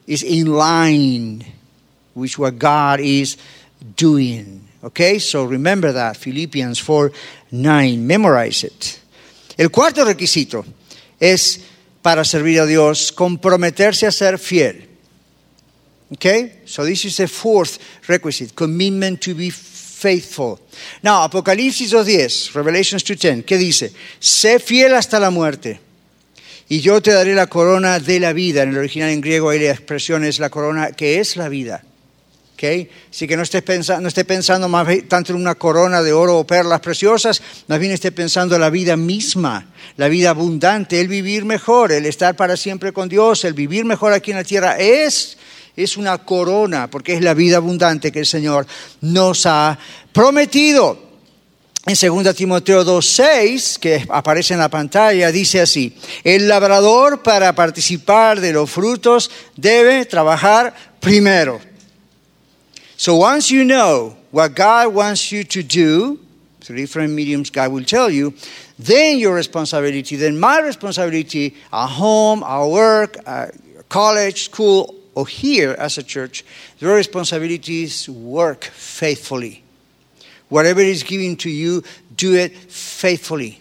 Is 0.06 0.22
in 0.22 0.56
line 0.56 1.44
with 2.14 2.32
what 2.38 2.54
God 2.58 3.00
is 3.00 3.38
doing. 3.96 4.68
Okay, 4.82 5.18
so 5.18 5.44
remember 5.44 5.92
that, 5.92 6.16
Philippians 6.16 6.78
4 6.78 7.12
9, 7.50 8.06
memorize 8.06 8.64
it. 8.64 9.00
El 9.56 9.70
cuarto 9.70 10.04
requisito 10.04 10.64
es 11.18 11.60
para 12.02 12.24
servir 12.24 12.60
a 12.60 12.66
Dios 12.66 13.12
comprometerse 13.12 14.06
a 14.06 14.12
ser 14.12 14.38
fiel. 14.38 14.86
Okay, 16.12 16.60
so 16.64 16.84
this 16.84 17.04
is 17.04 17.16
the 17.16 17.28
fourth 17.28 17.78
requisite 18.08 18.54
commitment 18.54 19.20
to 19.20 19.34
be 19.34 19.50
faithful. 19.50 20.60
Now, 21.02 21.28
Apocalipsis 21.28 21.92
2.10, 21.92 22.54
Revelations 22.54 23.04
2.10, 23.04 23.44
¿qué 23.44 23.58
dice? 23.58 23.92
Sé 24.20 24.58
fiel 24.58 24.94
hasta 24.94 25.18
la 25.18 25.30
muerte 25.30 25.80
y 26.68 26.80
yo 26.80 27.02
te 27.02 27.12
daré 27.12 27.34
la 27.34 27.46
corona 27.46 27.98
de 27.98 28.20
la 28.20 28.32
vida. 28.32 28.62
En 28.62 28.70
el 28.70 28.78
original 28.78 29.10
en 29.10 29.20
griego 29.20 29.50
ahí 29.50 29.58
la 29.58 29.70
expresión 29.70 30.24
es 30.24 30.38
la 30.38 30.50
corona 30.50 30.92
que 30.92 31.18
es 31.18 31.36
la 31.36 31.48
vida. 31.48 31.82
Así 32.66 33.28
que 33.28 33.36
no 33.36 33.42
esté, 33.44 33.62
pensando, 33.62 34.02
no 34.02 34.08
esté 34.08 34.24
pensando 34.24 34.68
más 34.68 34.88
tanto 35.06 35.32
en 35.32 35.40
una 35.40 35.54
corona 35.54 36.02
de 36.02 36.12
oro 36.12 36.38
o 36.38 36.46
perlas 36.46 36.80
preciosas, 36.80 37.40
más 37.68 37.78
bien 37.78 37.92
esté 37.92 38.10
pensando 38.10 38.56
en 38.56 38.60
la 38.60 38.70
vida 38.70 38.96
misma, 38.96 39.68
la 39.96 40.08
vida 40.08 40.30
abundante, 40.30 41.00
el 41.00 41.06
vivir 41.06 41.44
mejor, 41.44 41.92
el 41.92 42.04
estar 42.06 42.34
para 42.34 42.56
siempre 42.56 42.92
con 42.92 43.08
Dios, 43.08 43.44
el 43.44 43.54
vivir 43.54 43.84
mejor 43.84 44.12
aquí 44.12 44.32
en 44.32 44.38
la 44.38 44.44
tierra. 44.44 44.76
Es, 44.76 45.38
es 45.76 45.96
una 45.96 46.18
corona, 46.18 46.90
porque 46.90 47.14
es 47.14 47.22
la 47.22 47.34
vida 47.34 47.58
abundante 47.58 48.10
que 48.10 48.20
el 48.20 48.26
Señor 48.26 48.66
nos 49.00 49.46
ha 49.46 49.78
prometido. 50.12 51.06
En 51.86 51.94
2 51.94 52.34
Timoteo 52.34 52.84
2.6, 52.84 53.78
que 53.78 54.04
aparece 54.10 54.52
en 54.52 54.60
la 54.60 54.68
pantalla, 54.68 55.30
dice 55.30 55.60
así, 55.60 55.96
el 56.24 56.48
labrador 56.48 57.22
para 57.22 57.54
participar 57.54 58.40
de 58.40 58.52
los 58.52 58.68
frutos 58.68 59.30
debe 59.56 60.04
trabajar 60.04 60.74
primero. 61.00 61.67
So 62.98 63.14
once 63.14 63.48
you 63.48 63.62
know 63.62 64.16
what 64.32 64.56
God 64.56 64.92
wants 64.92 65.30
you 65.30 65.44
to 65.44 65.62
do, 65.62 66.18
through 66.60 66.74
different 66.74 67.12
mediums 67.12 67.48
God 67.48 67.70
will 67.70 67.84
tell 67.84 68.10
you, 68.10 68.34
then 68.76 69.20
your 69.20 69.36
responsibility, 69.36 70.16
then 70.16 70.38
my 70.38 70.58
responsibility 70.58 71.54
at 71.72 71.86
home, 71.86 72.42
at 72.42 72.66
work, 72.66 73.16
at 73.24 73.54
college, 73.88 74.46
school, 74.46 74.96
or 75.14 75.28
here 75.28 75.76
as 75.78 75.96
a 75.96 76.02
church, 76.02 76.44
your 76.80 76.96
responsibility 76.96 77.84
is 77.84 78.08
work 78.08 78.64
faithfully. 78.64 79.62
Whatever 80.48 80.80
is 80.80 81.04
given 81.04 81.36
to 81.36 81.50
you, 81.50 81.84
do 82.16 82.34
it 82.34 82.52
faithfully. 82.52 83.60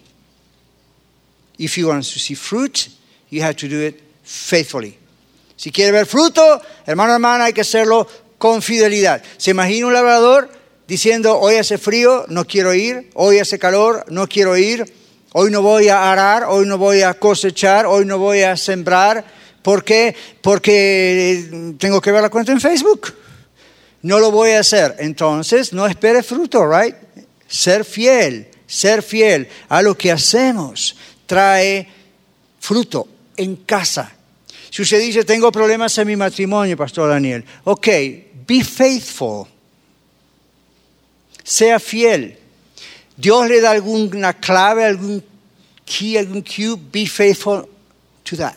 If 1.59 1.77
you 1.77 1.89
want 1.89 2.05
to 2.05 2.19
see 2.19 2.33
fruit, 2.33 2.89
you 3.29 3.43
have 3.43 3.57
to 3.57 3.67
do 3.67 3.81
it 3.81 4.01
faithfully. 4.23 4.97
Si 5.57 5.69
quiere 5.69 5.91
ver 5.91 6.05
fruto, 6.05 6.59
hermano, 6.87 7.13
hermana, 7.13 7.45
hay 7.45 7.51
que 7.51 7.61
hacerlo 7.61 8.07
con 8.37 8.61
fidelidad. 8.61 9.21
¿Se 9.37 9.51
imagina 9.51 9.87
un 9.87 9.93
labrador 9.93 10.49
diciendo, 10.87 11.39
hoy 11.39 11.55
hace 11.55 11.77
frío, 11.77 12.25
no 12.29 12.45
quiero 12.45 12.73
ir, 12.73 13.09
hoy 13.13 13.39
hace 13.39 13.59
calor, 13.59 14.05
no 14.09 14.27
quiero 14.27 14.55
ir, 14.57 14.85
hoy 15.33 15.51
no 15.51 15.61
voy 15.61 15.89
a 15.89 16.11
arar, 16.11 16.45
hoy 16.45 16.65
no 16.65 16.77
voy 16.77 17.01
a 17.01 17.13
cosechar, 17.15 17.85
hoy 17.85 18.05
no 18.05 18.17
voy 18.17 18.41
a 18.41 18.55
sembrar? 18.55 19.25
¿Por 19.61 19.83
qué? 19.83 20.15
Porque 20.41 21.75
tengo 21.77 21.99
que 21.99 22.11
ver 22.11 22.21
la 22.21 22.29
cuenta 22.29 22.51
en 22.51 22.61
Facebook. 22.61 23.13
No 24.01 24.19
lo 24.19 24.31
voy 24.31 24.51
a 24.51 24.59
hacer. 24.59 24.95
Entonces, 24.99 25.73
no 25.73 25.85
espere 25.85 26.23
fruto, 26.23 26.65
¿right? 26.65 26.95
Ser 27.47 27.83
fiel, 27.83 28.47
ser 28.65 29.01
fiel 29.01 29.47
a 29.67 29.81
lo 29.81 29.97
que 29.97 30.11
hacemos 30.11 30.95
trae 31.25 31.87
fruto 32.59 33.07
en 33.35 33.57
casa. 33.57 34.13
Si 34.69 34.81
usted 34.81 34.99
dice, 34.99 35.23
tengo 35.23 35.51
problemas 35.51 35.97
en 35.97 36.07
mi 36.07 36.15
matrimonio, 36.15 36.77
Pastor 36.77 37.09
Daniel, 37.09 37.43
ok, 37.63 37.87
be 38.47 38.63
faithful. 38.63 39.47
Sea 41.43 41.79
fiel. 41.79 42.37
Dios 43.15 43.47
le 43.47 43.61
da 43.61 43.71
alguna 43.71 44.33
clave, 44.33 44.85
algún 44.85 45.23
key, 45.85 46.17
algún 46.17 46.41
cue, 46.41 46.75
be 46.91 47.05
faithful 47.05 47.67
to 48.23 48.35
that. 48.37 48.55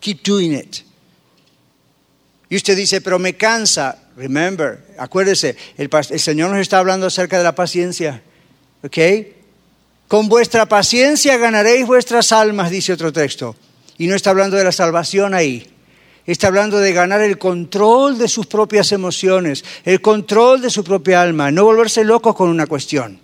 Keep 0.00 0.22
doing 0.22 0.52
it. 0.52 0.82
Y 2.48 2.56
usted 2.56 2.76
dice, 2.76 3.00
pero 3.00 3.18
me 3.18 3.36
cansa. 3.36 3.96
Remember, 4.16 4.84
acuérdese, 4.98 5.56
el, 5.76 5.88
el 6.10 6.20
Señor 6.20 6.50
nos 6.50 6.60
está 6.60 6.78
hablando 6.78 7.06
acerca 7.06 7.38
de 7.38 7.44
la 7.44 7.54
paciencia. 7.54 8.22
¿Ok? 8.82 8.98
Con 10.08 10.28
vuestra 10.28 10.66
paciencia 10.66 11.36
ganaréis 11.36 11.86
vuestras 11.86 12.32
almas, 12.32 12.70
dice 12.70 12.92
otro 12.92 13.12
texto. 13.12 13.54
Y 13.98 14.08
no 14.08 14.16
está 14.16 14.30
hablando 14.30 14.56
de 14.56 14.64
la 14.64 14.72
salvación 14.72 15.34
ahí. 15.34 15.70
Está 16.26 16.48
hablando 16.48 16.78
de 16.78 16.92
ganar 16.92 17.20
el 17.22 17.38
control 17.38 18.18
de 18.18 18.28
sus 18.28 18.46
propias 18.46 18.92
emociones, 18.92 19.64
el 19.84 20.00
control 20.00 20.60
de 20.60 20.70
su 20.70 20.84
propia 20.84 21.22
alma, 21.22 21.50
no 21.50 21.64
volverse 21.64 22.04
loco 22.04 22.34
con 22.34 22.48
una 22.48 22.66
cuestión. 22.66 23.18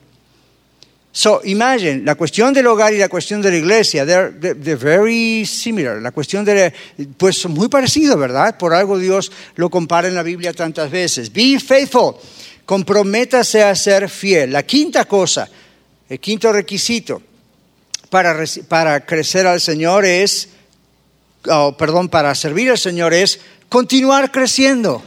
So, 1.16 1.40
imagine, 1.44 2.02
la 2.04 2.14
cuestión 2.14 2.52
del 2.52 2.66
hogar 2.66 2.92
y 2.92 2.98
la 2.98 3.08
cuestión 3.08 3.40
de 3.40 3.50
la 3.50 3.56
iglesia, 3.56 4.04
they're, 4.04 4.32
they're 4.38 4.76
very 4.76 5.46
similar. 5.46 6.02
La 6.02 6.10
cuestión 6.10 6.44
de, 6.44 6.74
pues 7.16 7.38
son 7.38 7.52
muy 7.52 7.68
parecidos, 7.68 8.18
¿verdad? 8.18 8.58
Por 8.58 8.74
algo 8.74 8.98
Dios 8.98 9.32
lo 9.54 9.70
compara 9.70 10.08
en 10.08 10.14
la 10.14 10.22
Biblia 10.22 10.52
tantas 10.52 10.90
veces. 10.90 11.32
Be 11.32 11.58
faithful, 11.58 12.16
comprométase 12.66 13.62
a 13.62 13.74
ser 13.74 14.10
fiel. 14.10 14.52
La 14.52 14.64
quinta 14.64 15.06
cosa, 15.06 15.48
el 16.06 16.20
quinto 16.20 16.52
requisito 16.52 17.22
para, 18.10 18.44
para 18.68 19.06
crecer 19.06 19.46
al 19.46 19.62
Señor 19.62 20.04
es 20.04 20.50
oh, 21.50 21.76
perdón, 21.76 22.08
para 22.08 22.34
servir 22.34 22.70
al 22.70 22.78
Señor 22.78 23.14
es 23.14 23.40
continuar 23.68 24.30
creciendo. 24.30 25.02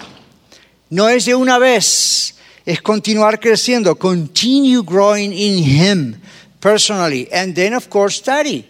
No 0.89 1.08
es 1.10 1.25
de 1.25 1.36
una 1.36 1.60
vez, 1.60 2.36
es 2.65 2.82
continuar 2.82 3.39
creciendo. 3.39 3.95
Continue 3.95 4.82
growing 4.84 5.32
in 5.32 5.63
Him 5.63 6.15
personally. 6.60 7.28
And 7.32 7.56
then, 7.56 7.73
of 7.73 7.89
course, 7.89 8.17
study. 8.17 8.65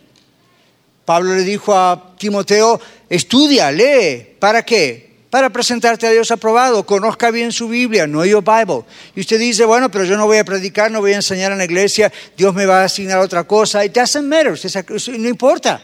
Pablo 1.05 1.33
le 1.33 1.43
dijo 1.43 1.73
a 1.73 2.15
Timoteo, 2.17 2.79
estudia, 3.09 3.71
lee. 3.71 4.35
¿Para 4.39 4.63
qué? 4.63 5.09
Para 5.29 5.49
presentarte 5.49 6.05
a 6.07 6.11
Dios 6.11 6.29
aprobado. 6.31 6.85
Conozca 6.85 7.31
bien 7.31 7.51
su 7.51 7.67
Biblia, 7.67 8.05
no 8.05 8.23
your 8.25 8.43
Bible. 8.43 8.83
Y 9.15 9.21
usted 9.21 9.39
dice, 9.39 9.65
bueno, 9.65 9.89
pero 9.89 10.05
yo 10.05 10.17
no 10.17 10.27
voy 10.27 10.37
a 10.37 10.43
predicar, 10.43 10.91
no 10.91 11.01
voy 11.01 11.13
a 11.13 11.17
enseñar 11.17 11.51
en 11.51 11.57
la 11.57 11.65
iglesia, 11.65 12.11
Dios 12.37 12.53
me 12.53 12.65
va 12.65 12.81
a 12.81 12.85
asignar 12.85 13.19
otra 13.19 13.43
cosa. 13.45 13.83
It 13.83 13.93
doesn't 13.93 14.27
matter, 14.27 14.57
no 15.19 15.27
importa. 15.27 15.81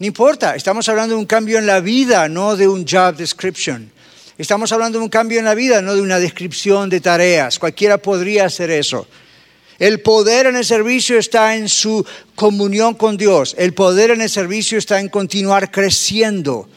No 0.00 0.06
importa, 0.06 0.54
estamos 0.54 0.88
hablando 0.88 1.16
de 1.16 1.20
un 1.20 1.26
cambio 1.26 1.58
en 1.58 1.66
la 1.66 1.80
vida, 1.80 2.28
no 2.28 2.56
de 2.56 2.68
un 2.68 2.86
job 2.86 3.16
description. 3.16 3.90
Estamos 4.36 4.70
hablando 4.70 4.98
de 4.98 5.04
un 5.04 5.10
cambio 5.10 5.40
en 5.40 5.44
la 5.44 5.56
vida, 5.56 5.82
no 5.82 5.96
de 5.96 6.00
una 6.00 6.20
descripción 6.20 6.88
de 6.88 7.00
tareas. 7.00 7.58
Cualquiera 7.58 7.98
podría 7.98 8.44
hacer 8.44 8.70
eso. 8.70 9.08
El 9.76 10.00
poder 10.00 10.46
en 10.46 10.54
el 10.54 10.64
servicio 10.64 11.18
está 11.18 11.56
en 11.56 11.68
su 11.68 12.06
comunión 12.36 12.94
con 12.94 13.16
Dios. 13.16 13.56
El 13.58 13.74
poder 13.74 14.12
en 14.12 14.20
el 14.20 14.30
servicio 14.30 14.78
está 14.78 15.00
en 15.00 15.08
continuar 15.08 15.72
creciendo. 15.72 16.68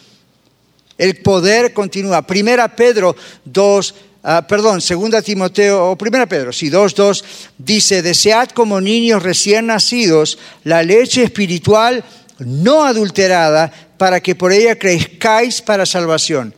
El 0.98 1.18
poder 1.18 1.74
continúa. 1.74 2.26
Primera 2.26 2.76
Pedro 2.76 3.16
2, 3.46 3.96
ah, 4.24 4.48
perdón, 4.48 4.82
segunda 4.82 5.22
Timoteo, 5.22 5.92
o 5.92 5.96
primera 5.96 6.26
Pedro, 6.26 6.52
sí, 6.52 6.70
2, 6.70 6.96
2, 6.96 7.26
dice, 7.60 8.02
desead 8.02 8.50
como 8.50 8.82
niños 8.82 9.22
recién 9.22 9.68
nacidos 9.68 10.40
la 10.64 10.82
leche 10.82 11.24
espiritual 11.24 12.04
no 12.46 12.84
adulterada, 12.84 13.72
para 13.98 14.20
que 14.20 14.36
por 14.36 14.52
ella 14.52 14.78
crezcáis 14.78 15.62
para 15.62 15.86
salvación. 15.86 16.54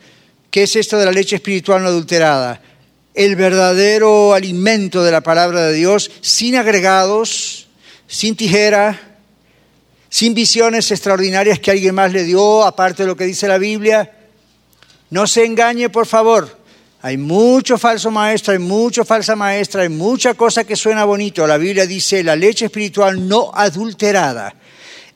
¿Qué 0.50 0.64
es 0.64 0.76
esto 0.76 0.98
de 0.98 1.06
la 1.06 1.12
leche 1.12 1.36
espiritual 1.36 1.82
no 1.82 1.90
adulterada? 1.90 2.62
El 3.14 3.36
verdadero 3.36 4.34
alimento 4.34 5.04
de 5.04 5.12
la 5.12 5.22
palabra 5.22 5.68
de 5.68 5.74
Dios, 5.74 6.10
sin 6.22 6.56
agregados, 6.56 7.68
sin 8.08 8.36
tijera, 8.36 9.18
sin 10.10 10.34
visiones 10.34 10.90
extraordinarias 10.92 11.60
que 11.60 11.72
alguien 11.72 11.96
más 11.96 12.14
le 12.14 12.24
dio, 12.24 12.64
aparte 12.64 13.04
de 13.04 13.08
lo 13.08 13.18
que 13.18 13.26
dice 13.26 13.48
la 13.48 13.58
Biblia. 13.58 14.12
No 15.10 15.28
se 15.28 15.46
engañe, 15.46 15.90
por 15.90 16.06
favor. 16.06 16.60
Hay 17.02 17.18
mucho 17.18 17.78
falso 17.78 18.10
maestro, 18.10 18.54
hay 18.54 18.60
mucha 18.60 19.04
falsa 19.04 19.36
maestra, 19.36 19.82
hay 19.82 19.90
mucha 19.90 20.34
cosa 20.36 20.64
que 20.64 20.76
suena 20.76 21.04
bonito. 21.04 21.46
La 21.46 21.58
Biblia 21.58 21.86
dice 21.86 22.24
la 22.24 22.36
leche 22.36 22.66
espiritual 22.66 23.28
no 23.28 23.52
adulterada 23.54 24.56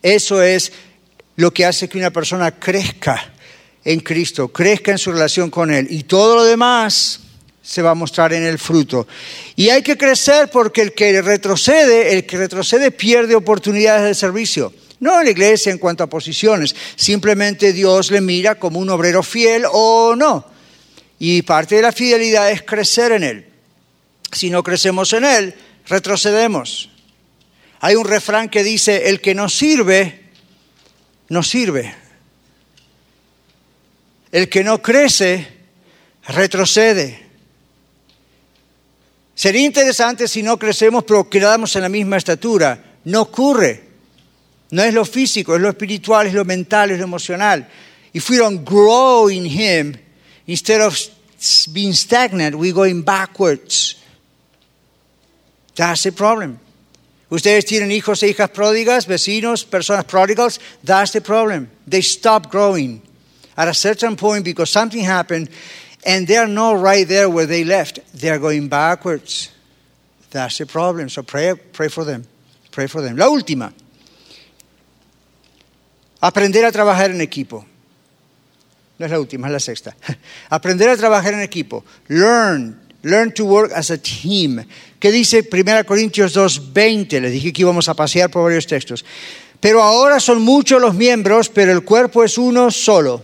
eso 0.02 0.42
es 0.42 0.72
lo 1.36 1.54
que 1.54 1.66
hace 1.66 1.88
que 1.88 1.98
una 1.98 2.12
persona 2.12 2.52
crezca 2.52 3.34
en 3.84 4.00
Cristo, 4.02 4.50
crezca 4.50 4.92
en 4.92 4.98
su 4.98 5.12
relación 5.12 5.50
con 5.50 5.72
Él. 5.72 5.88
Y 5.90 6.04
todo 6.04 6.36
lo 6.36 6.44
demás 6.44 7.22
se 7.62 7.82
va 7.82 7.92
a 7.92 7.96
mostrar 7.96 8.34
en 8.34 8.44
el 8.44 8.58
fruto. 8.58 9.08
Y 9.56 9.70
hay 9.70 9.82
que 9.82 9.98
crecer 9.98 10.50
porque 10.50 10.82
el 10.82 10.94
que 10.94 11.22
retrocede, 11.22 12.14
el 12.14 12.26
que 12.26 12.38
retrocede 12.38 12.92
pierde 12.92 13.36
oportunidades 13.36 14.04
de 14.04 14.16
servicio. 14.16 14.74
No 15.00 15.20
en 15.20 15.26
la 15.26 15.32
iglesia 15.32 15.72
en 15.72 15.78
cuanto 15.78 16.04
a 16.04 16.10
posiciones, 16.10 16.76
simplemente 16.96 17.72
Dios 17.72 18.10
le 18.10 18.22
mira 18.22 18.56
como 18.56 18.80
un 18.80 18.90
obrero 18.90 19.22
fiel 19.22 19.64
o 19.72 20.16
no. 20.16 20.46
Y 21.20 21.42
parte 21.44 21.76
de 21.76 21.82
la 21.82 21.92
fidelidad 21.92 22.52
es 22.52 22.64
crecer 22.64 23.12
en 23.12 23.24
Él. 23.24 23.46
Si 24.32 24.50
no 24.50 24.64
crecemos 24.64 25.14
en 25.14 25.26
Él, 25.26 25.56
retrocedemos. 25.88 26.90
Hay 27.80 27.96
un 27.96 28.06
refrán 28.06 28.50
que 28.50 28.64
dice, 28.64 29.10
el 29.10 29.22
que 29.22 29.36
no 29.36 29.50
sirve, 29.50 30.26
no 31.30 31.44
sirve. 31.44 31.94
El 34.32 34.50
que 34.50 34.64
no 34.64 34.82
crece, 34.82 35.48
retrocede. 36.28 37.26
Sería 39.36 39.66
interesante 39.66 40.28
si 40.28 40.42
no 40.42 40.58
crecemos 40.58 41.04
pero 41.04 41.30
quedamos 41.30 41.76
en 41.76 41.84
la 41.84 41.90
misma 41.90 42.18
estatura. 42.18 42.98
No 43.06 43.22
ocurre. 43.22 43.84
No 44.72 44.84
es 44.84 44.94
lo 44.94 45.06
físico, 45.06 45.56
es 45.56 45.62
lo 45.62 45.70
espiritual, 45.70 46.28
es 46.28 46.34
lo 46.34 46.44
mental, 46.44 46.92
es 46.92 46.98
lo 46.98 47.06
emocional. 47.06 47.70
If 48.14 48.30
we 48.30 48.38
don't 48.38 48.68
grow 48.68 49.30
in 49.30 49.46
Him, 49.46 49.96
instead 50.48 50.82
of 50.82 50.98
being 51.72 51.94
stagnant, 51.94 52.56
we're 52.56 52.74
going 52.74 53.04
backwards. 53.04 53.98
That's 55.76 56.04
the 56.04 56.12
problem. 56.12 56.60
Ustedes 57.30 57.66
tienen 57.66 57.92
hijos 57.92 58.24
e 58.24 58.30
hijas 58.30 58.50
pródigas, 58.50 59.06
vecinos, 59.06 59.66
personas 59.66 60.06
pródigas. 60.06 60.60
That's 60.84 61.12
the 61.12 61.22
problem. 61.22 61.70
They 61.86 62.02
stop 62.02 62.50
growing 62.50 63.02
at 63.58 63.68
a 63.68 63.74
certain 63.74 64.16
point 64.16 64.46
because 64.46 64.72
something 64.72 65.04
happened 65.04 65.50
and 66.06 66.26
they're 66.26 66.48
not 66.48 66.82
right 66.82 67.06
there 67.06 67.30
where 67.30 67.46
they 67.46 67.66
left. 67.66 68.00
They're 68.14 68.40
going 68.40 68.70
backwards. 68.70 69.52
That's 70.32 70.58
the 70.58 70.66
problem. 70.66 71.10
So 71.10 71.22
pray, 71.22 71.54
pray 71.74 71.90
for 71.90 72.06
them. 72.06 72.24
Pray 72.72 72.88
for 72.88 73.02
them. 73.02 73.18
La 73.18 73.28
última. 73.28 73.74
Aprender 76.22 76.64
a 76.64 76.72
trabajar 76.72 77.12
en 77.12 77.20
equipo. 77.20 77.66
No 79.00 79.06
es 79.06 79.12
la 79.12 79.20
última, 79.20 79.48
es 79.48 79.54
la 79.54 79.60
sexta. 79.60 79.96
Aprender 80.50 80.90
a 80.90 80.96
trabajar 80.96 81.34
en 81.34 81.42
equipo. 81.42 81.84
Learn 82.08 82.88
Learn 83.04 83.32
to 83.34 83.46
work 83.46 83.72
as 83.72 83.90
a 83.90 83.98
team. 83.98 84.66
¿Qué 85.00 85.12
dice 85.12 85.48
1 85.50 85.86
Corintios 85.86 86.34
2:20? 86.34 87.22
Les 87.22 87.32
dije 87.32 87.54
que 87.54 87.62
íbamos 87.62 87.88
a 87.88 87.94
pasear 87.94 88.32
por 88.32 88.44
varios 88.44 88.66
textos. 88.66 89.06
Pero 89.60 89.82
ahora 89.82 90.20
son 90.20 90.42
muchos 90.42 90.82
los 90.82 90.96
miembros, 90.96 91.50
pero 91.50 91.72
el 91.72 91.84
cuerpo 91.84 92.24
es 92.24 92.38
uno 92.38 92.72
solo. 92.72 93.24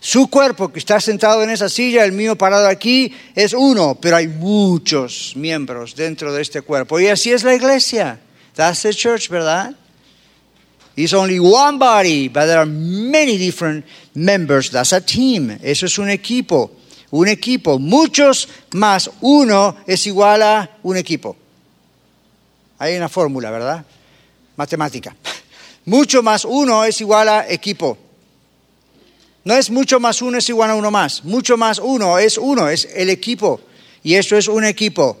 Su 0.00 0.28
cuerpo 0.28 0.72
que 0.72 0.80
está 0.80 0.98
sentado 0.98 1.44
en 1.44 1.50
esa 1.50 1.68
silla, 1.68 2.04
el 2.04 2.10
mío 2.10 2.36
parado 2.36 2.66
aquí, 2.66 3.14
es 3.36 3.52
uno, 3.52 3.96
pero 4.00 4.16
hay 4.16 4.26
muchos 4.26 5.34
miembros 5.36 5.94
dentro 5.94 6.32
de 6.32 6.42
este 6.42 6.62
cuerpo. 6.62 6.98
Y 6.98 7.06
así 7.06 7.30
es 7.30 7.44
la 7.44 7.54
iglesia. 7.54 8.18
That's 8.54 8.82
the 8.82 8.92
church, 8.92 9.28
¿verdad? 9.28 9.76
It's 10.96 11.14
only 11.14 11.38
one 11.38 11.78
body, 11.78 12.28
but 12.28 12.46
there 12.46 12.58
are 12.58 12.66
many 12.66 13.38
different 13.38 13.84
members. 14.14 14.70
That's 14.70 14.92
a 14.92 15.00
team. 15.00 15.56
Eso 15.62 15.86
es 15.86 15.98
un 15.98 16.10
equipo 16.10 16.72
un 17.12 17.28
equipo. 17.28 17.78
Muchos 17.78 18.48
más 18.72 19.10
uno 19.20 19.76
es 19.86 20.06
igual 20.06 20.42
a 20.42 20.78
un 20.82 20.96
equipo. 20.96 21.36
Hay 22.78 22.96
una 22.96 23.08
fórmula, 23.08 23.50
¿verdad? 23.50 23.84
Matemática. 24.56 25.14
Mucho 25.84 26.22
más 26.22 26.44
uno 26.44 26.84
es 26.84 27.00
igual 27.00 27.28
a 27.28 27.48
equipo. 27.48 27.98
No 29.44 29.54
es 29.54 29.70
mucho 29.70 30.00
más 30.00 30.22
uno 30.22 30.38
es 30.38 30.48
igual 30.48 30.70
a 30.70 30.74
uno 30.74 30.90
más. 30.90 31.22
Mucho 31.24 31.56
más 31.56 31.78
uno 31.78 32.18
es 32.18 32.38
uno, 32.38 32.68
es 32.68 32.88
el 32.94 33.10
equipo. 33.10 33.60
Y 34.02 34.14
eso 34.14 34.36
es 34.36 34.48
un 34.48 34.64
equipo. 34.64 35.18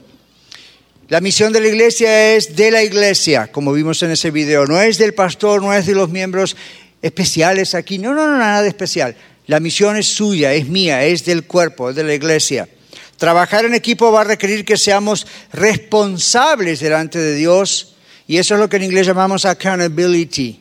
La 1.08 1.20
misión 1.20 1.52
de 1.52 1.60
la 1.60 1.68
iglesia 1.68 2.34
es 2.34 2.56
de 2.56 2.70
la 2.70 2.82
iglesia, 2.82 3.52
como 3.52 3.72
vimos 3.72 4.02
en 4.02 4.12
ese 4.12 4.30
video. 4.30 4.64
No 4.66 4.80
es 4.80 4.96
del 4.96 5.12
pastor, 5.12 5.60
no 5.60 5.74
es 5.74 5.84
de 5.84 5.94
los 5.94 6.08
miembros 6.08 6.56
especiales 7.02 7.74
aquí. 7.74 7.98
No, 7.98 8.14
no, 8.14 8.26
no, 8.26 8.38
nada 8.38 8.62
de 8.62 8.68
especial. 8.68 9.14
La 9.46 9.60
misión 9.60 9.96
es 9.96 10.06
suya, 10.06 10.52
es 10.54 10.68
mía, 10.68 11.04
es 11.04 11.24
del 11.24 11.44
cuerpo, 11.44 11.90
es 11.90 11.96
de 11.96 12.04
la 12.04 12.14
iglesia. 12.14 12.68
Trabajar 13.16 13.64
en 13.64 13.74
equipo 13.74 14.10
va 14.10 14.22
a 14.22 14.24
requerir 14.24 14.64
que 14.64 14.76
seamos 14.76 15.26
responsables 15.52 16.80
delante 16.80 17.18
de 17.18 17.34
Dios 17.34 17.94
y 18.26 18.38
eso 18.38 18.54
es 18.54 18.60
lo 18.60 18.68
que 18.68 18.76
en 18.76 18.84
inglés 18.84 19.06
llamamos 19.06 19.44
accountability, 19.44 20.60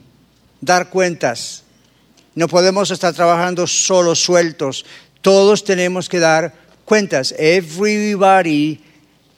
dar 0.59 0.89
cuentas. 0.89 1.63
No 2.35 2.47
podemos 2.47 2.91
estar 2.91 3.13
trabajando 3.13 3.67
solo 3.67 4.15
sueltos, 4.15 4.85
todos 5.21 5.63
tenemos 5.63 6.07
que 6.07 6.19
dar 6.19 6.53
cuentas. 6.85 7.33
Everybody 7.37 8.79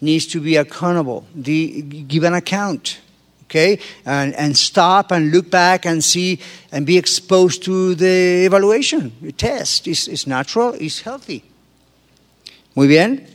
needs 0.02 0.28
to 0.28 0.42
be 0.42 0.58
accountable, 0.58 1.24
give 1.36 2.28
an 2.28 2.36
account. 2.36 3.04
Okay? 3.46 3.80
And, 4.06 4.34
and 4.36 4.58
stop 4.58 5.12
and 5.12 5.32
look 5.32 5.50
back 5.50 5.86
and 5.86 6.04
see 6.04 6.40
and 6.72 6.86
be 6.86 6.98
exposed 6.98 7.64
to 7.64 7.96
the 7.96 8.46
evaluation, 8.46 9.12
the 9.22 9.32
test. 9.32 9.88
It's, 9.88 10.08
it's 10.08 10.28
natural, 10.28 10.74
it's 10.80 11.02
healthy. 11.02 11.44
Muy 12.76 12.88
bien. 12.88 13.28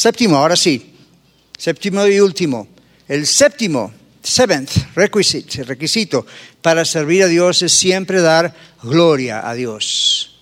Séptimo, 0.00 0.36
ahora 0.36 0.56
sí. 0.56 0.94
Séptimo 1.56 2.06
y 2.06 2.20
último. 2.20 2.68
El 3.08 3.26
séptimo, 3.26 3.92
seventh 4.22 4.94
requisite, 4.94 5.64
requisito 5.64 6.24
para 6.62 6.84
servir 6.84 7.22
a 7.24 7.26
Dios 7.26 7.62
es 7.62 7.72
siempre 7.72 8.20
dar 8.20 8.54
gloria 8.82 9.48
a 9.48 9.54
Dios. 9.54 10.38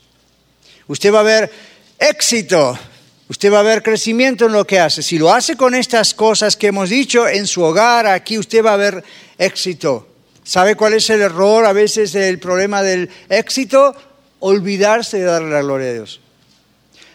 Usted 0.86 1.12
va 1.12 1.20
a 1.20 1.24
ver 1.24 1.52
éxito, 1.98 2.78
usted 3.28 3.52
va 3.52 3.60
a 3.60 3.62
ver 3.62 3.82
crecimiento 3.82 4.46
en 4.46 4.52
lo 4.52 4.66
que 4.66 4.80
hace. 4.80 5.02
Si 5.02 5.18
lo 5.18 5.32
hace 5.32 5.56
con 5.56 5.74
estas 5.74 6.14
cosas 6.14 6.56
que 6.56 6.68
hemos 6.68 6.90
dicho 6.90 7.28
en 7.28 7.46
su 7.46 7.62
hogar, 7.62 8.06
aquí 8.06 8.38
usted 8.38 8.64
va 8.64 8.74
a 8.74 8.76
ver 8.76 9.04
éxito. 9.38 10.08
¿Sabe 10.44 10.76
cuál 10.76 10.94
es 10.94 11.10
el 11.10 11.20
error 11.20 11.66
a 11.66 11.72
veces 11.72 12.12
del 12.12 12.38
problema 12.38 12.82
del 12.82 13.10
éxito? 13.28 13.94
Olvidarse 14.40 15.18
de 15.18 15.24
darle 15.24 15.50
la 15.50 15.62
gloria 15.62 15.90
a 15.90 15.92
Dios. 15.92 16.20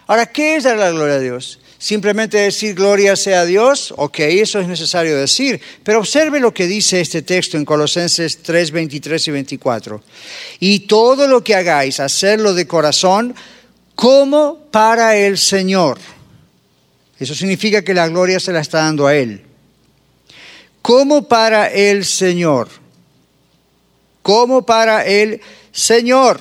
Ahora, 0.08 0.28
¿qué 0.28 0.56
es 0.56 0.64
dar 0.66 0.78
la 0.78 0.92
gloria 0.92 1.16
a 1.16 1.20
Dios? 1.20 1.60
Simplemente 1.84 2.38
decir 2.38 2.76
gloria 2.76 3.16
sea 3.16 3.42
a 3.42 3.46
Dios, 3.46 3.94
ok, 3.98 4.20
eso 4.20 4.60
es 4.60 4.70
necesario 4.70 5.18
decir, 5.18 5.60
pero 5.84 6.00
observe 6.00 6.40
lo 6.40 6.54
que 6.54 6.66
dice 6.66 7.02
este 7.02 7.24
texto 7.24 7.58
en 7.58 7.66
Colosenses 7.66 8.42
3, 8.42 8.72
23 8.72 9.28
y 9.28 9.32
24. 9.32 10.04
Y 10.62 10.80
todo 10.82 11.28
lo 11.28 11.44
que 11.44 11.56
hagáis, 11.56 12.00
hacerlo 12.00 12.54
de 12.54 12.68
corazón 12.68 13.36
como 13.96 14.58
para 14.72 15.16
el 15.16 15.38
Señor. 15.38 16.00
Eso 17.20 17.36
significa 17.36 17.84
que 17.84 17.94
la 17.94 18.08
gloria 18.08 18.40
se 18.40 18.52
la 18.52 18.60
está 18.60 18.80
dando 18.80 19.08
a 19.08 19.16
Él. 19.16 19.44
Como 20.82 21.28
para 21.28 21.68
el 21.68 22.06
Señor. 22.06 22.70
Como 24.22 24.66
para 24.66 25.06
el 25.06 25.42
Señor 25.72 26.40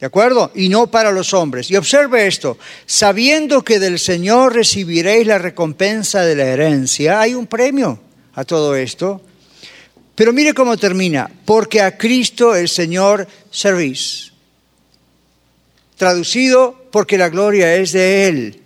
¿De 0.00 0.06
acuerdo? 0.06 0.50
Y 0.54 0.70
no 0.70 0.86
para 0.86 1.12
los 1.12 1.34
hombres. 1.34 1.70
Y 1.70 1.76
observe 1.76 2.26
esto, 2.26 2.56
sabiendo 2.86 3.62
que 3.62 3.78
del 3.78 3.98
Señor 3.98 4.54
recibiréis 4.54 5.26
la 5.26 5.36
recompensa 5.36 6.22
de 6.22 6.36
la 6.36 6.44
herencia, 6.44 7.20
hay 7.20 7.34
un 7.34 7.46
premio 7.46 8.00
a 8.32 8.44
todo 8.44 8.74
esto. 8.74 9.20
Pero 10.14 10.32
mire 10.32 10.54
cómo 10.54 10.78
termina, 10.78 11.30
porque 11.44 11.82
a 11.82 11.98
Cristo 11.98 12.56
el 12.56 12.70
Señor 12.70 13.28
servís. 13.50 14.32
Traducido, 15.98 16.79
porque 16.90 17.18
la 17.18 17.28
gloria 17.28 17.76
es 17.76 17.92
de 17.92 18.28
Él. 18.28 18.60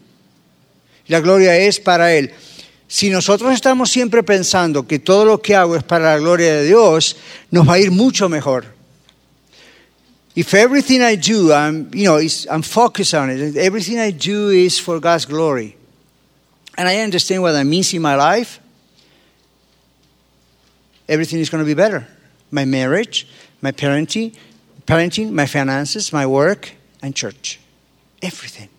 La 1.09 1.21
gloria 1.21 1.57
es 1.57 1.81
para 1.81 2.13
Él. 2.15 2.33
Si 2.87 3.11
nosotros 3.11 3.53
estamos 3.53 3.91
siempre 3.91 4.23
pensando 4.23 4.87
que 4.87 4.99
todo 4.99 5.25
lo 5.25 5.41
que 5.43 5.55
hago 5.55 5.77
es 5.77 5.83
para 5.83 6.13
la 6.13 6.19
gloria 6.19 6.55
de 6.55 6.67
Dios, 6.67 7.17
nos 7.51 7.69
va 7.69 7.75
a 7.75 7.79
ir 7.79 7.91
mucho 7.91 8.29
mejor. 8.29 8.67
If 10.37 10.53
everything 10.55 11.01
I 11.01 11.17
do, 11.17 11.53
I'm, 11.53 11.91
you 11.93 12.05
know, 12.05 12.19
I'm 12.51 12.63
focused 12.63 13.15
on 13.15 13.31
it, 13.31 13.57
everything 13.57 13.99
I 13.99 14.11
do 14.11 14.51
is 14.51 14.81
for 14.81 15.01
God's 15.01 15.27
glory, 15.27 15.77
and 16.77 16.89
I 16.89 17.03
understand 17.03 17.43
what 17.43 17.53
that 17.53 17.65
means 17.65 17.95
in 17.95 18.03
my 18.03 18.17
life, 18.17 18.59
everything 21.09 21.39
is 21.39 21.51
going 21.51 21.63
to 21.63 21.67
be 21.67 21.75
better. 21.75 22.09
My 22.51 22.65
marriage, 22.65 23.29
my 23.63 23.71
parenting, 23.71 24.35
parenting, 24.87 25.31
my 25.31 25.47
finances, 25.47 26.13
my 26.13 26.27
work, 26.27 26.73
and 27.01 27.15
church. 27.15 27.61
Everything. 28.25 28.71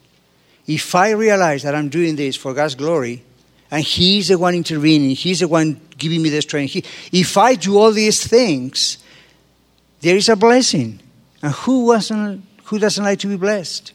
If 0.65 0.95
I 0.95 1.11
realize 1.11 1.61
that 1.63 1.75
I'm 1.75 1.89
doing 1.89 2.15
this 2.15 2.35
for 2.35 2.55
God's 2.55 2.73
glory, 2.73 3.23
and 3.69 3.83
He's 3.83 4.29
the 4.29 4.37
one 4.39 4.55
intervening, 4.55 5.11
He's 5.11 5.41
the 5.41 5.47
one 5.47 5.79
giving 5.97 6.23
me 6.23 6.29
the 6.29 6.41
strength, 6.41 6.73
he, 6.73 6.83
if 7.11 7.37
I 7.37 7.53
do 7.53 7.77
all 7.77 7.91
these 7.91 8.25
things, 8.25 8.97
there 10.01 10.15
is 10.15 10.29
a 10.29 10.35
blessing. 10.35 10.99
And 11.43 11.53
who, 11.53 11.85
wasn't, 11.85 12.43
who 12.65 12.79
doesn't 12.79 13.03
like 13.03 13.19
to 13.19 13.27
be 13.27 13.37
blessed? 13.37 13.93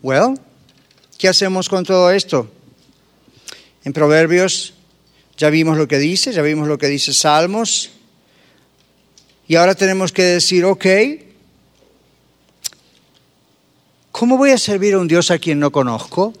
Well, 0.00 0.38
¿qué 1.18 1.28
hacemos 1.28 1.68
con 1.68 1.84
todo 1.84 2.08
esto? 2.10 2.48
En 3.84 3.92
Proverbios 3.92 4.72
ya 5.36 5.50
vimos 5.50 5.76
lo 5.76 5.88
que 5.88 5.98
dice, 5.98 6.32
ya 6.32 6.42
vimos 6.42 6.68
lo 6.68 6.78
que 6.78 6.86
dice 6.86 7.12
Salmos, 7.12 7.90
y 9.48 9.56
ahora 9.56 9.74
tenemos 9.74 10.12
que 10.12 10.22
decir, 10.22 10.64
ok, 10.64 10.86
¿cómo 14.18 14.36
voy 14.36 14.50
a 14.50 14.58
servir 14.58 14.94
a 14.94 14.98
un 14.98 15.06
Dios 15.06 15.30
a 15.30 15.38
quien 15.38 15.60
no 15.60 15.70
conozco? 15.70 16.34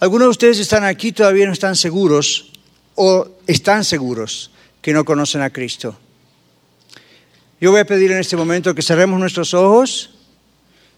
Algunos 0.00 0.26
de 0.26 0.30
ustedes 0.30 0.58
están 0.58 0.82
aquí, 0.82 1.12
todavía 1.12 1.46
no 1.46 1.52
están 1.52 1.76
seguros, 1.76 2.50
o 2.96 3.28
están 3.46 3.84
seguros 3.84 4.50
que 4.82 4.92
no 4.92 5.04
conocen 5.04 5.42
a 5.42 5.50
Cristo. 5.50 5.96
Yo 7.60 7.70
voy 7.70 7.78
a 7.78 7.84
pedir 7.84 8.10
en 8.10 8.18
este 8.18 8.36
momento 8.36 8.74
que 8.74 8.82
cerremos 8.82 9.20
nuestros 9.20 9.54
ojos 9.54 10.10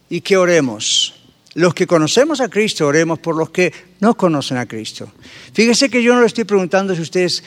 y 0.08 0.22
que 0.22 0.38
oremos. 0.38 1.16
Los 1.52 1.74
que 1.74 1.86
conocemos 1.86 2.40
a 2.40 2.48
Cristo, 2.48 2.86
oremos 2.86 3.18
por 3.18 3.36
los 3.36 3.50
que 3.50 3.74
no 4.00 4.16
conocen 4.16 4.56
a 4.56 4.64
Cristo. 4.64 5.12
Fíjese 5.52 5.90
que 5.90 6.02
yo 6.02 6.14
no 6.14 6.20
le 6.20 6.26
estoy 6.26 6.44
preguntando 6.44 6.94
si 6.94 7.02
usted 7.02 7.24
es 7.24 7.44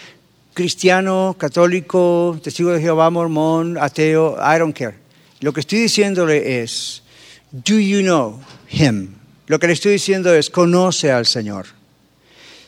cristiano, 0.54 1.36
católico, 1.40 2.40
testigo 2.44 2.70
de 2.70 2.82
Jehová, 2.82 3.10
mormón, 3.10 3.80
ateo, 3.80 4.38
I 4.38 4.60
don't 4.60 4.78
care. 4.78 5.03
Lo 5.44 5.52
que 5.52 5.60
estoy 5.60 5.80
diciéndole 5.80 6.62
es, 6.64 7.04
do 7.52 7.78
you 7.78 8.02
know 8.02 8.40
him? 8.70 9.16
Lo 9.48 9.60
que 9.60 9.68
le 9.68 9.74
estoy 9.74 9.92
diciendo 9.92 10.34
es, 10.34 10.50
conoce 10.50 11.12
al 11.12 11.26
Señor. 11.26 11.66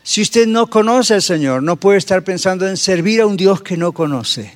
Si 0.04 0.22
usted 0.22 0.46
no 0.46 0.68
conoce 0.68 1.14
al 1.14 1.22
Señor, 1.22 1.64
no 1.64 1.78
puede 1.78 2.00
estar 2.00 2.26
pensando 2.26 2.68
en 2.68 2.76
servir 2.76 3.22
a 3.22 3.28
un 3.28 3.38
Dios 3.38 3.62
que 3.62 3.78
no 3.78 3.94
conoce. 3.94 4.52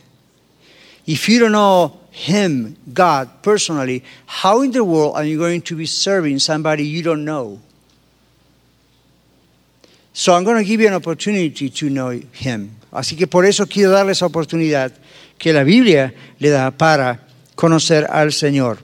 If 1.06 1.30
you 1.30 1.40
don't 1.40 1.54
know 1.54 1.98
Him, 2.12 2.76
God, 2.94 3.42
personally, 3.42 4.04
how 4.28 4.64
in 4.64 4.72
the 4.72 4.84
world 4.84 5.16
are 5.16 5.26
you 5.26 5.40
going 5.40 5.62
to 5.62 5.78
be 5.78 5.86
serving 5.88 6.40
somebody 6.40 6.84
you 6.84 7.02
don't 7.02 7.24
know? 7.24 7.58
So 10.12 10.34
I'm 10.34 10.44
going 10.44 10.58
to 10.58 10.66
give 10.66 10.82
you 10.82 10.90
an 10.90 10.94
opportunity 10.94 11.70
to 11.70 11.90
know 11.90 12.10
Him. 12.10 12.72
Así 12.92 13.16
que 13.16 13.28
por 13.28 13.46
eso 13.46 13.66
quiero 13.66 13.92
darle 13.92 14.12
esa 14.12 14.26
oportunidad 14.26 14.92
que 15.38 15.54
la 15.54 15.64
Biblia 15.64 16.14
le 16.38 16.50
da 16.50 16.70
para 16.72 17.29
conocer 17.60 18.08
al 18.10 18.32
Señor. 18.32 18.80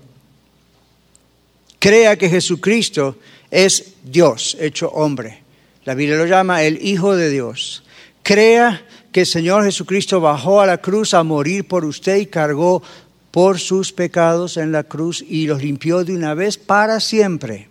Crea 1.80 2.18
que 2.18 2.28
Jesucristo 2.28 3.16
es 3.50 3.94
Dios 4.04 4.58
hecho 4.60 4.90
hombre. 4.90 5.44
La 5.86 5.96
Biblia 5.96 6.18
lo 6.18 6.26
llama 6.26 6.62
el 6.62 6.86
Hijo 6.86 7.16
de 7.16 7.30
Dios. 7.30 7.86
Crea 8.22 8.86
que 9.14 9.22
el 9.22 9.26
Señor 9.28 9.64
Jesucristo 9.64 10.20
bajó 10.20 10.60
a 10.60 10.66
la 10.66 10.80
cruz 10.80 11.14
a 11.14 11.24
morir 11.24 11.66
por 11.66 11.86
usted 11.86 12.18
y 12.18 12.26
cargó 12.26 12.84
por 13.32 13.60
sus 13.60 13.94
pecados 13.94 14.58
en 14.58 14.74
la 14.74 14.84
cruz 14.84 15.24
y 15.26 15.48
los 15.48 15.64
limpió 15.64 16.04
de 16.04 16.14
una 16.14 16.34
vez 16.34 16.58
para 16.58 17.00
siempre. 17.00 17.70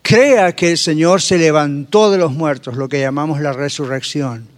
Crea 0.00 0.56
que 0.56 0.70
el 0.70 0.78
Señor 0.78 1.20
se 1.20 1.36
levantó 1.36 2.10
de 2.10 2.16
los 2.16 2.32
muertos, 2.32 2.78
lo 2.78 2.88
que 2.88 3.00
llamamos 3.00 3.42
la 3.42 3.52
resurrección, 3.52 4.48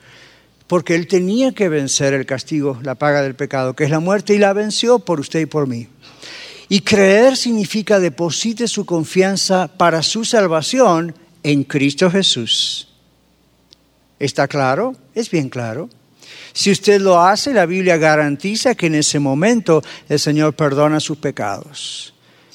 porque 0.70 0.94
Él 0.94 1.08
tenía 1.08 1.50
que 1.50 1.68
vencer 1.68 2.14
el 2.14 2.26
castigo, 2.26 2.78
la 2.84 2.94
paga 2.94 3.22
del 3.22 3.34
pecado, 3.34 3.74
que 3.74 3.82
es 3.82 3.90
la 3.90 3.98
muerte, 3.98 4.34
y 4.34 4.38
la 4.38 4.52
venció 4.52 5.00
por 5.00 5.18
usted 5.18 5.40
y 5.40 5.46
por 5.46 5.66
mí. 5.66 5.88
Y 6.68 6.82
creer 6.82 7.36
significa 7.36 7.98
deposite 7.98 8.68
su 8.68 8.86
confianza 8.86 9.66
para 9.66 10.00
su 10.04 10.24
salvación 10.24 11.12
en 11.42 11.64
Cristo 11.64 12.08
Jesús. 12.08 12.86
¿Está 14.20 14.46
claro? 14.46 14.94
Es 15.12 15.28
bien 15.28 15.48
claro. 15.48 15.90
Si 16.52 16.70
usted 16.70 17.00
lo 17.00 17.20
hace, 17.20 17.52
la 17.52 17.66
Biblia 17.66 17.96
garantiza 17.96 18.76
que 18.76 18.86
en 18.86 18.94
ese 18.94 19.18
momento 19.18 19.82
el 20.08 20.20
Señor 20.20 20.54
perdona 20.54 21.00
sus 21.00 21.18
pecados. 21.18 22.14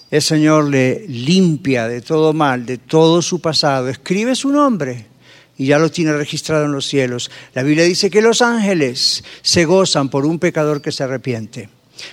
El 0.10 0.22
Señor 0.22 0.70
le 0.70 1.06
limpia 1.10 1.90
de 1.90 2.00
todo 2.00 2.32
mal, 2.32 2.66
de 2.66 2.78
todo 2.78 3.22
su 3.22 3.42
pasado. 3.42 3.90
Escribe 3.90 4.36
su 4.36 4.52
nombre. 4.52 5.15
Y 5.58 5.68
ya 5.68 5.80
lo 5.80 5.90
tiene 5.90 6.14
registrado 6.14 6.66
en 6.66 6.72
los 6.72 6.86
cielos. 6.86 7.32
La 7.54 7.64
Biblia 7.64 7.86
dice 7.86 8.10
que 8.10 8.22
los 8.22 8.42
ángeles 8.42 9.24
se 9.42 9.66
gozan 9.66 10.10
por 10.10 10.26
un 10.26 10.40
pecador 10.40 10.82
que 10.82 10.92
se 10.92 11.04
arrepiente. 11.04 11.70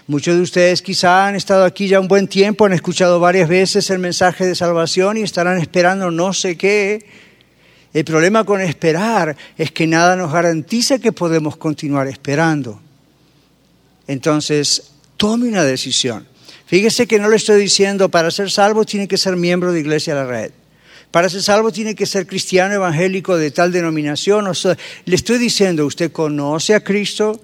Muchos 0.07 0.37
de 0.37 0.43
ustedes 0.43 0.81
quizá 0.81 1.27
han 1.27 1.35
estado 1.35 1.65
aquí 1.65 1.89
ya 1.89 1.99
un 1.99 2.09
buen 2.09 2.29
tiempo, 2.29 2.65
han 2.65 2.73
escuchado 2.73 3.19
varias 3.19 3.49
veces 3.49 3.91
el 3.91 3.99
mensaje 3.99 4.47
de 4.47 4.55
salvación 4.55 5.17
y 5.17 5.23
estarán 5.23 5.59
esperando 5.59 6.11
no 6.11 6.33
sé 6.33 6.57
qué. 6.57 7.05
El 7.93 8.05
problema 8.05 8.45
con 8.45 8.61
esperar 8.61 9.37
es 9.59 9.73
que 9.73 9.87
nada 9.87 10.17
nos 10.17 10.33
garantiza 10.33 10.99
que 10.99 11.13
podemos 11.13 11.57
continuar 11.57 12.07
esperando. 12.07 12.81
Entonces, 14.07 14.93
tome 15.17 15.49
una 15.49 15.65
decisión. 15.65 16.27
Fíjese 16.67 17.07
que 17.07 17.19
no 17.19 17.29
le 17.29 17.37
estoy 17.37 17.61
diciendo 17.61 18.09
para 18.09 18.31
ser 18.31 18.51
salvo 18.51 18.85
tiene 18.85 19.09
que 19.09 19.19
ser 19.19 19.37
miembro 19.37 19.73
de 19.73 19.81
Iglesia 19.81 20.15
de 20.15 20.21
la 20.21 20.27
Red. 20.27 20.53
Para 21.13 21.29
ser 21.29 21.43
salvo 21.43 21.71
tiene 21.71 21.95
que 21.95 22.07
ser 22.07 22.27
cristiano 22.27 22.75
evangélico 22.75 23.37
de 23.37 23.51
tal 23.51 23.71
denominación. 23.71 24.51
le 25.05 25.15
estoy 25.15 25.37
diciendo, 25.37 25.85
¿usted 25.85 26.11
conoce 26.11 26.75
a 26.75 26.83
Cristo? 26.83 27.39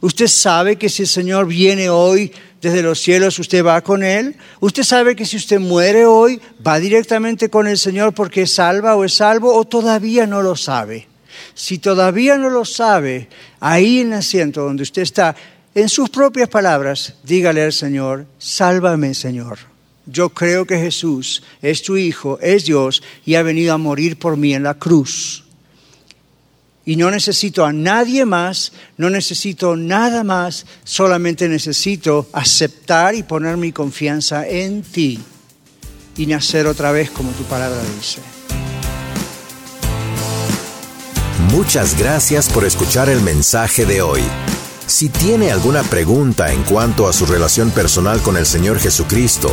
¿Usted 0.00 0.26
sabe 0.26 0.76
que 0.76 0.88
si 0.88 1.02
el 1.02 1.08
Señor 1.08 1.46
viene 1.46 1.88
hoy 1.88 2.32
desde 2.60 2.82
los 2.82 3.00
cielos, 3.00 3.38
usted 3.38 3.64
va 3.64 3.80
con 3.80 4.02
Él? 4.02 4.34
¿Usted 4.58 4.82
sabe 4.82 5.14
que 5.14 5.24
si 5.24 5.36
usted 5.36 5.60
muere 5.60 6.04
hoy, 6.04 6.40
va 6.66 6.80
directamente 6.80 7.48
con 7.48 7.68
el 7.68 7.78
Señor 7.78 8.12
porque 8.12 8.42
es 8.42 8.54
salva 8.54 8.96
o 8.96 9.04
es 9.04 9.14
salvo 9.14 9.54
o 9.54 9.64
todavía 9.64 10.26
no 10.26 10.42
lo 10.42 10.56
sabe? 10.56 11.06
Si 11.54 11.78
todavía 11.78 12.36
no 12.36 12.50
lo 12.50 12.64
sabe, 12.64 13.28
ahí 13.60 14.00
en 14.00 14.08
el 14.08 14.18
asiento 14.18 14.64
donde 14.64 14.82
usted 14.82 15.02
está, 15.02 15.36
en 15.76 15.88
sus 15.88 16.10
propias 16.10 16.48
palabras, 16.48 17.14
dígale 17.22 17.62
al 17.62 17.72
Señor, 17.72 18.26
sálvame 18.38 19.14
Señor. 19.14 19.75
Yo 20.06 20.30
creo 20.30 20.66
que 20.66 20.78
Jesús 20.78 21.42
es 21.60 21.82
tu 21.82 21.96
Hijo, 21.96 22.38
es 22.40 22.64
Dios 22.64 23.02
y 23.24 23.34
ha 23.34 23.42
venido 23.42 23.74
a 23.74 23.78
morir 23.78 24.16
por 24.18 24.36
mí 24.36 24.54
en 24.54 24.62
la 24.62 24.74
cruz. 24.74 25.44
Y 26.84 26.94
no 26.94 27.10
necesito 27.10 27.64
a 27.64 27.72
nadie 27.72 28.24
más, 28.24 28.72
no 28.96 29.10
necesito 29.10 29.74
nada 29.74 30.22
más, 30.22 30.66
solamente 30.84 31.48
necesito 31.48 32.28
aceptar 32.32 33.16
y 33.16 33.24
poner 33.24 33.56
mi 33.56 33.72
confianza 33.72 34.46
en 34.46 34.82
ti 34.82 35.18
y 36.16 36.26
nacer 36.26 36.68
otra 36.68 36.92
vez 36.92 37.10
como 37.10 37.32
tu 37.32 37.42
palabra 37.44 37.82
dice. 37.96 38.20
Muchas 41.50 41.98
gracias 41.98 42.48
por 42.48 42.64
escuchar 42.64 43.08
el 43.08 43.20
mensaje 43.20 43.84
de 43.84 44.02
hoy. 44.02 44.22
Si 44.86 45.08
tiene 45.08 45.50
alguna 45.50 45.82
pregunta 45.82 46.52
en 46.52 46.62
cuanto 46.62 47.08
a 47.08 47.12
su 47.12 47.26
relación 47.26 47.72
personal 47.72 48.22
con 48.22 48.36
el 48.36 48.46
Señor 48.46 48.78
Jesucristo 48.78 49.52